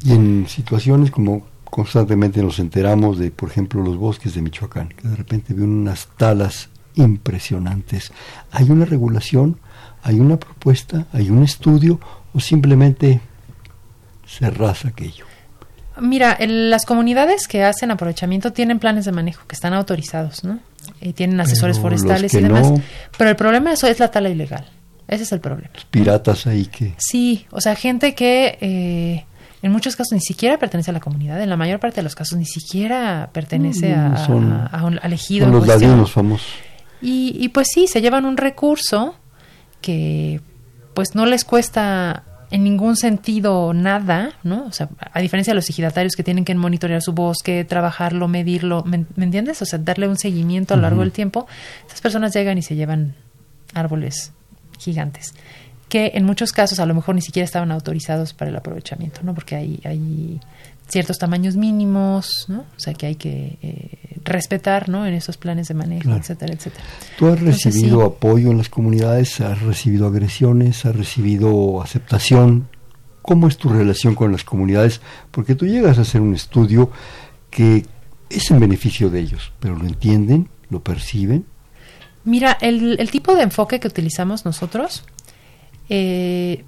[0.04, 5.08] Y en situaciones como constantemente nos enteramos de, por ejemplo, los bosques de Michoacán, que
[5.08, 8.12] de repente ven unas talas impresionantes.
[8.52, 9.60] ¿Hay una regulación?
[10.04, 11.06] ¿Hay una propuesta?
[11.14, 12.00] ¿Hay un estudio?
[12.34, 13.22] ¿O simplemente
[14.28, 14.46] se
[14.86, 15.26] aquello?
[16.00, 20.60] Mira, el- las comunidades que hacen aprovechamiento tienen planes de manejo que están autorizados, ¿no?
[21.02, 22.70] Y tienen asesores Pero los forestales y demás.
[22.72, 22.82] no-
[23.18, 24.66] Pero el problema eso es la tala ilegal.
[25.08, 25.70] Ese es el problema.
[25.92, 26.94] Piratas ahí que...
[26.98, 29.26] Sí, o sea, gente que eh,
[29.62, 32.16] en muchos casos ni siquiera pertenece a la comunidad, en la mayor parte de los
[32.16, 35.00] casos ni siquiera pertenece a, Mm, son- a- a un,
[35.46, 35.92] Son en los cuestión.
[35.92, 36.48] ladinos famosos.
[37.06, 39.16] Y, y pues sí, se llevan un recurso
[39.80, 40.42] que
[40.96, 44.66] pues no les cuesta en ningún sentido nada, ¿no?
[44.66, 48.84] O sea, a diferencia de los ejidatarios que tienen que monitorear su bosque, trabajarlo, medirlo,
[48.86, 49.62] ¿me, me entiendes?
[49.62, 51.48] O sea, darle un seguimiento a lo largo del tiempo.
[51.88, 53.16] Esas personas llegan y se llevan
[53.74, 54.32] árboles
[54.80, 55.34] gigantes
[55.90, 59.36] que en muchos casos a lo mejor ni siquiera estaban autorizados para el aprovechamiento, ¿no?
[59.36, 60.40] Porque hay, hay
[60.88, 62.60] ciertos tamaños mínimos, ¿no?
[62.60, 65.06] O sea, que hay que eh, respetar, ¿no?
[65.06, 66.20] En esos planes de manejo, Claro.
[66.20, 66.84] etcétera, etcétera.
[67.18, 68.06] ¿Tú has Entonces, recibido sí.
[68.06, 69.42] apoyo en las comunidades?
[69.42, 70.86] ¿Has recibido agresiones?
[70.86, 72.68] ¿Has recibido aceptación?
[73.22, 75.02] ¿Cómo es tu relación con las comunidades?
[75.32, 76.92] Porque tú llegas a hacer un estudio
[77.50, 77.86] que
[78.30, 81.46] es en beneficio de ellos, pero lo entienden, lo perciben.
[82.24, 85.04] Mira, el, el tipo de enfoque que utilizamos nosotros
[85.90, 86.64] eh,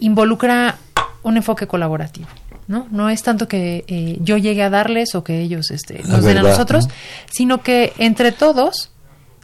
[0.00, 0.76] involucra
[1.22, 2.28] un enfoque colaborativo.
[2.68, 2.86] ¿No?
[2.90, 6.38] No es tanto que eh, yo llegue a darles o que ellos este, nos den
[6.38, 6.94] a nosotros, ¿no?
[7.30, 8.90] sino que entre todos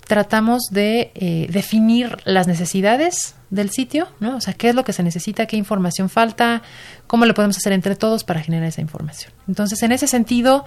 [0.07, 4.37] tratamos de eh, definir las necesidades del sitio, ¿no?
[4.37, 6.63] O sea, qué es lo que se necesita, qué información falta,
[7.07, 9.33] cómo le podemos hacer entre todos para generar esa información.
[9.47, 10.65] Entonces, en ese sentido,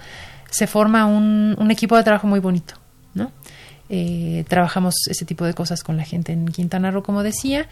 [0.50, 2.74] se forma un, un equipo de trabajo muy bonito,
[3.14, 3.30] ¿no?
[3.88, 7.68] Eh, trabajamos ese tipo de cosas con la gente en Quintana Roo, como decía.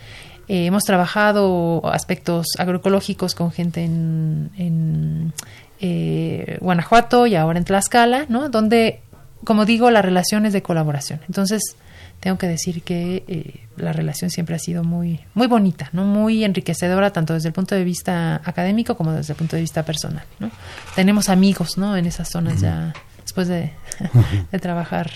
[0.48, 5.32] Eh, hemos trabajado aspectos agroecológicos con gente en, en
[5.80, 8.48] eh, Guanajuato y ahora en Tlaxcala, ¿no?
[8.48, 9.00] Donde,
[9.44, 11.20] como digo, la relación es de colaboración.
[11.26, 11.76] Entonces,
[12.20, 16.04] tengo que decir que eh, la relación siempre ha sido muy, muy bonita, ¿no?
[16.04, 19.82] Muy enriquecedora, tanto desde el punto de vista académico como desde el punto de vista
[19.82, 20.50] personal, ¿no?
[20.94, 21.96] Tenemos amigos, ¿no?
[21.96, 23.72] En esas zonas ya, después de,
[24.52, 25.10] de trabajar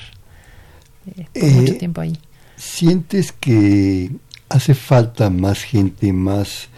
[1.16, 2.18] eh, mucho Eh, tiempo ahí.
[2.56, 4.10] ¿Sientes que
[4.48, 6.68] hace falta más gente, más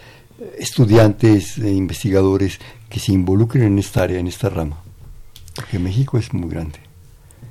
[0.41, 2.59] eh, estudiantes, e investigadores
[2.89, 4.83] que se involucren en esta área, en esta rama?
[5.55, 6.78] Porque México es muy grande.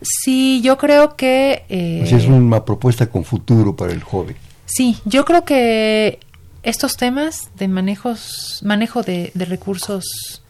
[0.02, 1.64] Sí, yo creo que...
[1.70, 4.36] eh, es una propuesta con futuro para el joven.
[4.66, 6.20] Sí, yo creo que
[6.64, 10.42] estos temas de manejos, manejo de, de recursos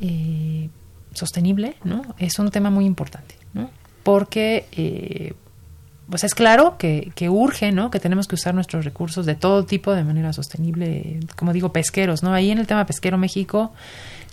[0.00, 0.68] eh,
[1.12, 2.02] sostenible, ¿no?
[2.18, 3.70] Es un tema muy importante, ¿no?
[4.02, 5.34] Porque, eh,
[6.10, 7.90] pues es claro que, que urge, ¿no?
[7.90, 12.22] Que tenemos que usar nuestros recursos de todo tipo de manera sostenible, como digo, pesqueros,
[12.22, 12.34] ¿no?
[12.34, 13.72] Ahí en el tema pesquero México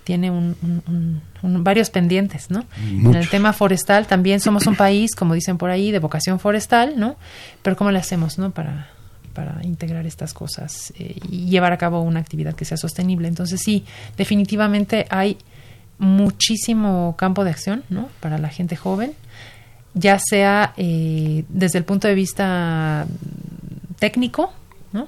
[0.04, 2.66] tiene un, un- un- un- varios pendientes, ¿no?
[2.82, 6.94] En el tema forestal también somos un país, como dicen por ahí, de vocación forestal,
[6.98, 7.16] ¿no?
[7.62, 8.52] Pero ¿cómo le hacemos, ¿no?
[8.52, 8.90] Para,
[9.34, 13.28] para integrar estas cosas eh, y llevar a cabo una actividad que sea sostenible.
[13.28, 13.84] Entonces sí,
[14.18, 15.38] definitivamente hay
[16.00, 18.10] muchísimo campo de acción, ¿no?
[18.20, 19.14] Para la gente joven,
[19.98, 23.06] ya sea eh, desde el punto de vista
[24.00, 24.54] técnico,
[24.94, 25.08] ¿no?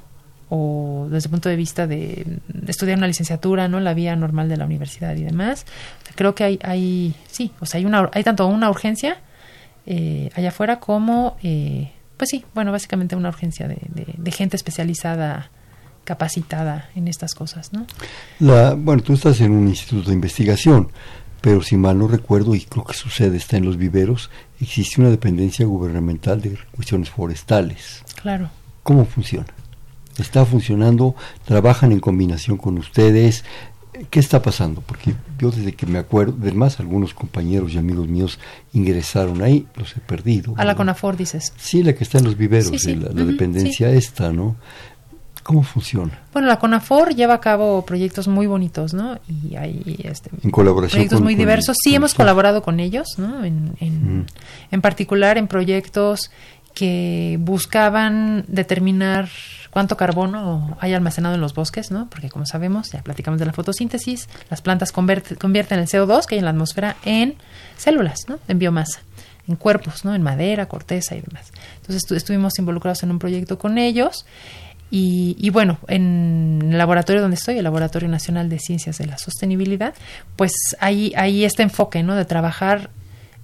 [0.50, 3.80] O desde el punto de vista de, estudiar una licenciatura, ¿no?
[3.80, 5.66] La vía normal de la universidad y demás.
[6.16, 9.18] Creo que hay, hay, sí, o sea, hay una, hay tanto una urgencia
[9.86, 15.50] eh, allá afuera como, eh, pues sí, bueno, básicamente una urgencia de gente especializada,
[16.10, 17.86] capacitada en estas cosas, ¿no?
[18.40, 20.90] La, bueno, tú estás en un instituto de investigación,
[21.42, 24.30] pero si mal no recuerdo, y creo que sucede, está en los viveros,
[24.60, 28.04] existe una dependencia gubernamental de cuestiones forestales.
[28.22, 28.50] Claro.
[28.84, 29.48] ¿Cómo funciona?
[30.18, 31.16] ¿Está funcionando?
[31.46, 33.46] ¿Trabajan en combinación con ustedes?
[34.10, 34.82] ¿Qué está pasando?
[34.82, 38.40] Porque yo desde que me acuerdo, además algunos compañeros y amigos míos
[38.74, 40.54] ingresaron ahí, los he perdido.
[40.58, 40.76] A la
[41.18, 41.54] dices.
[41.58, 42.96] Sí, la que está en los viveros, Sí, sí.
[42.96, 44.56] la, dependencia esta, ¿no?
[45.50, 46.20] ¿Cómo funciona?
[46.32, 49.18] Bueno, la CONAFOR lleva a cabo proyectos muy bonitos, ¿no?
[49.28, 51.76] Y hay este, En colaboración proyectos con- muy con- diversos.
[51.84, 53.44] Sí, con hemos colaborado con ellos, ¿no?
[53.44, 54.26] En, en, Mm.
[54.72, 56.30] en particular en proyectos
[56.76, 59.28] que buscaban determinar
[59.72, 62.08] cuánto carbono hay almacenado en los bosques, ¿no?
[62.12, 66.36] Porque como sabemos, ya platicamos de la fotosíntesis, las plantas converte- convierten el CO2 que
[66.36, 67.34] hay en la atmósfera en
[67.76, 68.38] células, ¿no?
[68.48, 69.00] En biomasa,
[69.48, 70.14] en cuerpos, ¿no?
[70.14, 71.52] En madera, corteza y demás.
[71.82, 74.26] Entonces estu- estuvimos involucrados en un proyecto con ellos
[74.92, 79.18] y, y bueno, en el laboratorio donde estoy, el Laboratorio Nacional de Ciencias de la
[79.18, 79.94] Sostenibilidad,
[80.36, 82.16] pues hay, hay este enfoque, ¿no?
[82.16, 82.90] De trabajar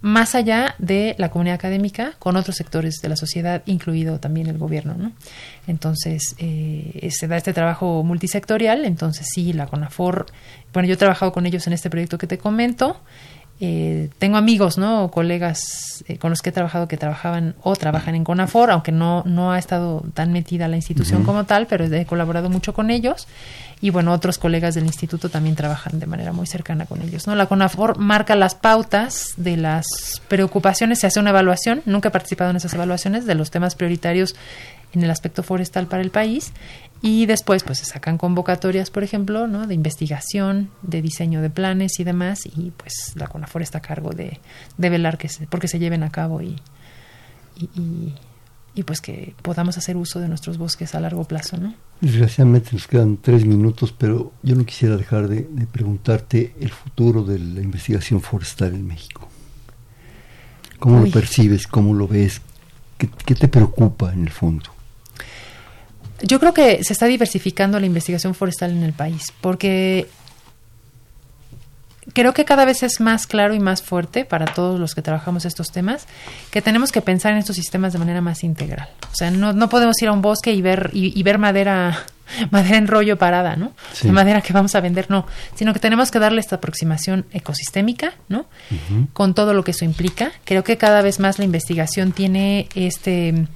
[0.02, 4.58] más allá de la comunidad académica con otros sectores de la sociedad, incluido también el
[4.60, 5.12] gobierno, ¿no?
[5.66, 10.28] Entonces, eh, se da este trabajo multisectorial, entonces sí, la CONAFOR,
[10.74, 13.02] bueno, yo he trabajado con ellos en este proyecto que te comento,
[13.62, 15.06] eh, tengo amigos, ¿no?
[15.06, 18.92] O colegas eh, con los que he trabajado que trabajaban o trabajan en CONAFOR, aunque
[18.92, 22.92] no, no ha estado tan metida la institución como tal, pero he colaborado mucho con
[22.92, 23.28] ellos.
[23.80, 27.36] Y bueno, otros colegas del instituto también trabajan de manera muy cercana con ellos, ¿no?
[27.36, 29.86] La CONAFOR marca las pautas de las
[30.28, 34.36] preocupaciones, se hace una evaluación, nunca he participado en esas evaluaciones, de los temas prioritarios
[34.94, 36.52] en el aspecto forestal para el país
[37.06, 39.68] y después pues se sacan convocatorias, por ejemplo, ¿no?
[39.68, 44.10] de investigación, de diseño de planes y demás y pues la CONAFOR está a cargo
[44.12, 44.40] de,
[44.78, 46.56] de velar que se, porque se lleven a cabo y,
[47.58, 48.16] y, y-
[48.78, 51.74] y, pues que podamos hacer uso de nuestros bosques a largo plazo, ¿no?
[52.02, 57.24] Desgraciadamente nos quedan tres minutos, pero yo no quisiera dejar de, de preguntarte el futuro
[57.24, 59.30] de la investigación forestal en México.
[60.80, 61.08] ¿Cómo Uy.
[61.10, 61.68] lo percibes?
[61.68, 62.42] ¿Cómo lo ves?
[62.98, 64.66] ¿Qué, qué te preocupa en el fondo?
[66.22, 70.08] Yo creo que se está diversificando la investigación forestal en el país, porque
[72.14, 75.46] creo que cada vez es más claro y más fuerte para todos los que trabajamos
[75.46, 76.08] estos temas
[76.52, 78.90] que tenemos que pensar en estos sistemas de manera más integral.
[79.12, 82.06] O sea, no, no podemos ir a un bosque y ver y, y ver madera
[82.52, 83.74] madera en rollo parada, ¿no?
[83.94, 84.08] Sí.
[84.08, 88.14] De madera que vamos a vender, no, sino que tenemos que darle esta aproximación ecosistémica,
[88.30, 88.46] ¿no?
[89.14, 90.32] Con todo lo que eso implica.
[90.44, 93.48] Creo que cada vez más la investigación tiene este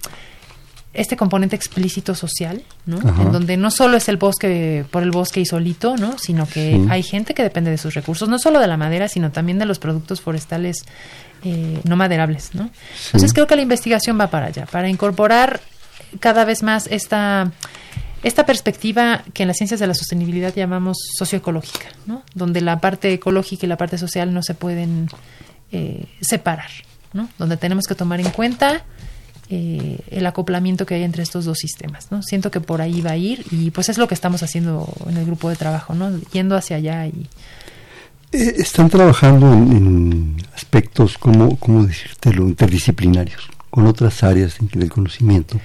[0.93, 2.97] este componente explícito social, ¿no?
[2.97, 3.21] Ajá.
[3.21, 6.17] En donde no solo es el bosque por el bosque y solito, ¿no?
[6.17, 6.87] Sino que Sí.
[6.89, 9.65] hay gente que depende de sus recursos, no solo de la madera, sino también de
[9.65, 10.77] los productos forestales
[11.43, 12.69] eh, no maderables, ¿no?
[13.07, 15.61] Entonces creo que la investigación va para allá, para incorporar
[16.19, 17.51] cada vez más esta
[18.21, 22.23] esta perspectiva que en las ciencias de la sostenibilidad llamamos socioecológica, ¿no?
[22.35, 25.07] donde la parte ecológica y la parte social no se pueden
[25.71, 26.69] eh, separar,
[27.13, 27.29] ¿no?
[27.37, 28.83] donde tenemos que tomar en cuenta
[29.49, 32.11] eh, el acoplamiento que hay entre estos dos sistemas.
[32.11, 32.21] ¿no?
[32.21, 35.17] Siento que por ahí va a ir y pues es lo que estamos haciendo en
[35.17, 36.11] el grupo de trabajo, ¿no?
[36.31, 37.27] yendo hacia allá y...
[38.31, 45.59] Eh, están trabajando en, aspectos, como, ¿cómo decírtelo?, interdisciplinarios, con otras áreas del conocimiento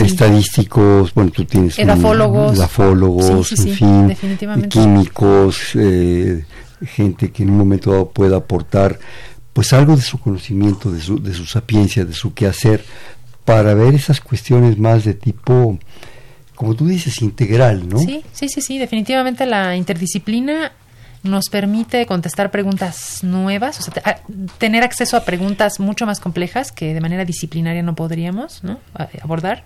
[0.00, 6.44] estadísticos, bueno, tú tienes edafólogos, edafólogos en fin, químicos, eh,
[6.84, 8.98] gente que en un momento dado pueda aportar
[9.52, 12.84] pues algo de su conocimiento, de su, de su sapiencia, de su quehacer,
[13.44, 15.78] para ver esas cuestiones más de tipo,
[16.54, 17.98] como tú dices, integral, ¿no?
[17.98, 20.72] Sí, sí, sí, sí, definitivamente la interdisciplina
[21.22, 24.22] nos permite contestar preguntas nuevas, o sea,
[24.58, 28.62] tener acceso a preguntas mucho más complejas que de manera disciplinaria no podríamos
[29.22, 29.64] abordar.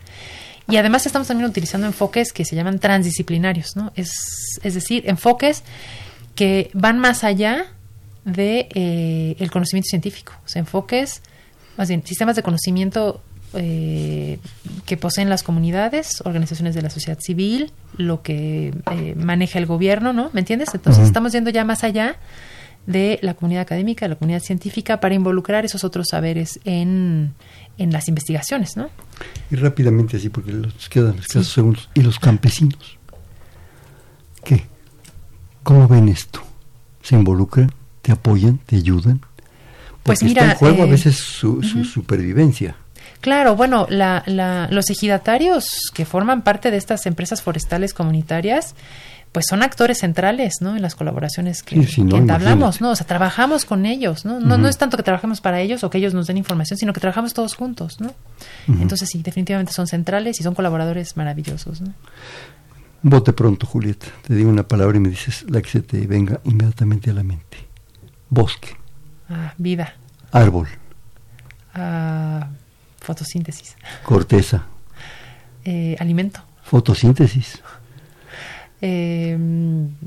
[0.69, 3.93] Y además estamos también utilizando enfoques que se llaman transdisciplinarios, ¿no?
[3.95, 4.11] Es,
[4.63, 5.63] es decir, enfoques
[6.35, 7.67] que van más allá
[8.27, 11.23] de eh, el conocimiento científico, o sea, enfoques,
[11.79, 13.23] más bien, sistemas de conocimiento
[13.55, 14.39] eh,
[14.85, 20.13] que poseen las comunidades, organizaciones de la sociedad civil, lo que eh, maneja el gobierno,
[20.13, 20.31] ¿no?
[20.33, 20.75] ¿Me entiendes?
[20.75, 22.17] Entonces estamos yendo ya más allá
[22.87, 27.33] de la comunidad académica, de la comunidad científica, para involucrar esos otros saberes en,
[27.79, 28.91] en las investigaciones, ¿no?
[29.53, 31.89] Y rápidamente así, porque nos quedan escasos segundos.
[31.95, 32.99] ¿Y los campesinos?
[34.43, 34.67] ¿Qué?
[35.63, 36.43] ¿Cómo ven esto?
[37.03, 37.71] ¿Se involucran?
[38.07, 38.59] ¿Te apoyan?
[38.59, 39.21] ¿Te ayudan?
[40.05, 42.77] pues mira, está en juego a eh, veces su, su supervivencia.
[43.21, 48.77] Claro, bueno, la, los ejidatarios que forman parte de estas empresas forestales comunitarias,
[49.33, 50.77] pues son actores centrales, ¿no?
[50.77, 52.91] En las colaboraciones que, entablamos, ¿no?
[52.91, 54.39] O sea, trabajamos con ellos, ¿no?
[54.39, 56.93] No, no es tanto que trabajemos para ellos o que ellos nos den información, sino
[56.93, 58.15] que trabajamos todos juntos, ¿no?
[58.69, 61.93] Entonces, sí, definitivamente son centrales y son colaboradores maravillosos, ¿no?
[63.03, 64.07] Vote pronto, Julieta.
[64.25, 67.25] Te digo una palabra y me dices la que se te venga inmediatamente a la
[67.25, 67.66] mente.
[68.31, 68.77] Bosque.
[69.29, 69.95] Ah, vida.
[70.33, 70.69] Árbol.
[71.75, 72.49] Ah
[73.07, 73.77] Fotosíntesis.
[74.03, 74.67] Corteza.
[75.65, 76.41] Eh, alimento.
[76.65, 77.63] Fotosíntesis.
[78.83, 79.39] Eh,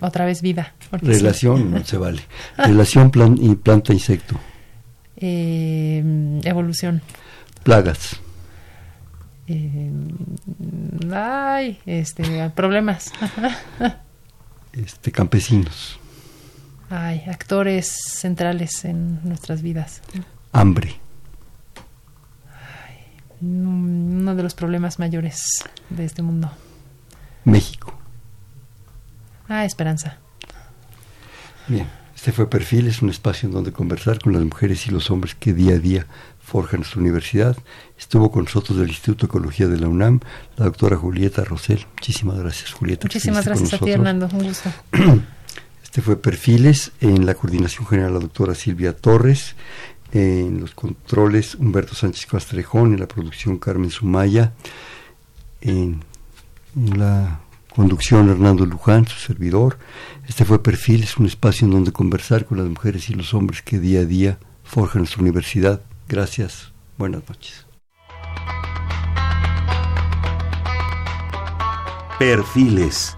[0.02, 0.74] otra vez vida.
[0.92, 2.22] Relación, no se vale.
[2.58, 4.38] Relación plan y planta-insecto.
[5.16, 7.02] Eh, evolución.
[7.64, 8.20] Plagas.
[11.14, 13.14] ay, este, problemas.
[14.74, 15.98] este, campesinos.
[16.90, 20.02] Ay, actores centrales en nuestras vidas.
[20.52, 21.00] Hambre
[23.42, 26.52] uno de los problemas mayores de este mundo.
[27.46, 27.94] México.
[29.48, 30.18] Ah, esperanza.
[31.68, 35.10] Bien, este fue Perfil, es un espacio en donde conversar con las mujeres y los
[35.10, 36.06] hombres que día a día
[36.40, 37.58] forjan nuestra universidad.
[37.98, 40.20] Estuvo con nosotros del Instituto de Ecología de la UNAM,
[40.58, 41.86] la doctora Julieta Rosel.
[41.98, 43.06] Muchísimas gracias, Julieta.
[43.06, 44.30] Muchísimas gracias a ti, Hernando.
[44.34, 44.70] Un gusto.
[45.90, 49.56] Este fue Perfiles, en la coordinación general la doctora Silvia Torres,
[50.12, 54.54] en los controles Humberto Sánchez Castrejón, en la producción Carmen Sumaya,
[55.62, 56.04] en,
[56.76, 57.40] la
[57.76, 59.80] conducción Hernando Luján, su servidor.
[60.28, 63.64] Este fue Perfil, es un espacio en donde conversar con las mujeres y los hombres
[63.64, 65.82] que día a día forjan nuestra universidad.
[66.08, 67.66] Gracias, buenas noches.
[72.20, 73.18] Perfiles,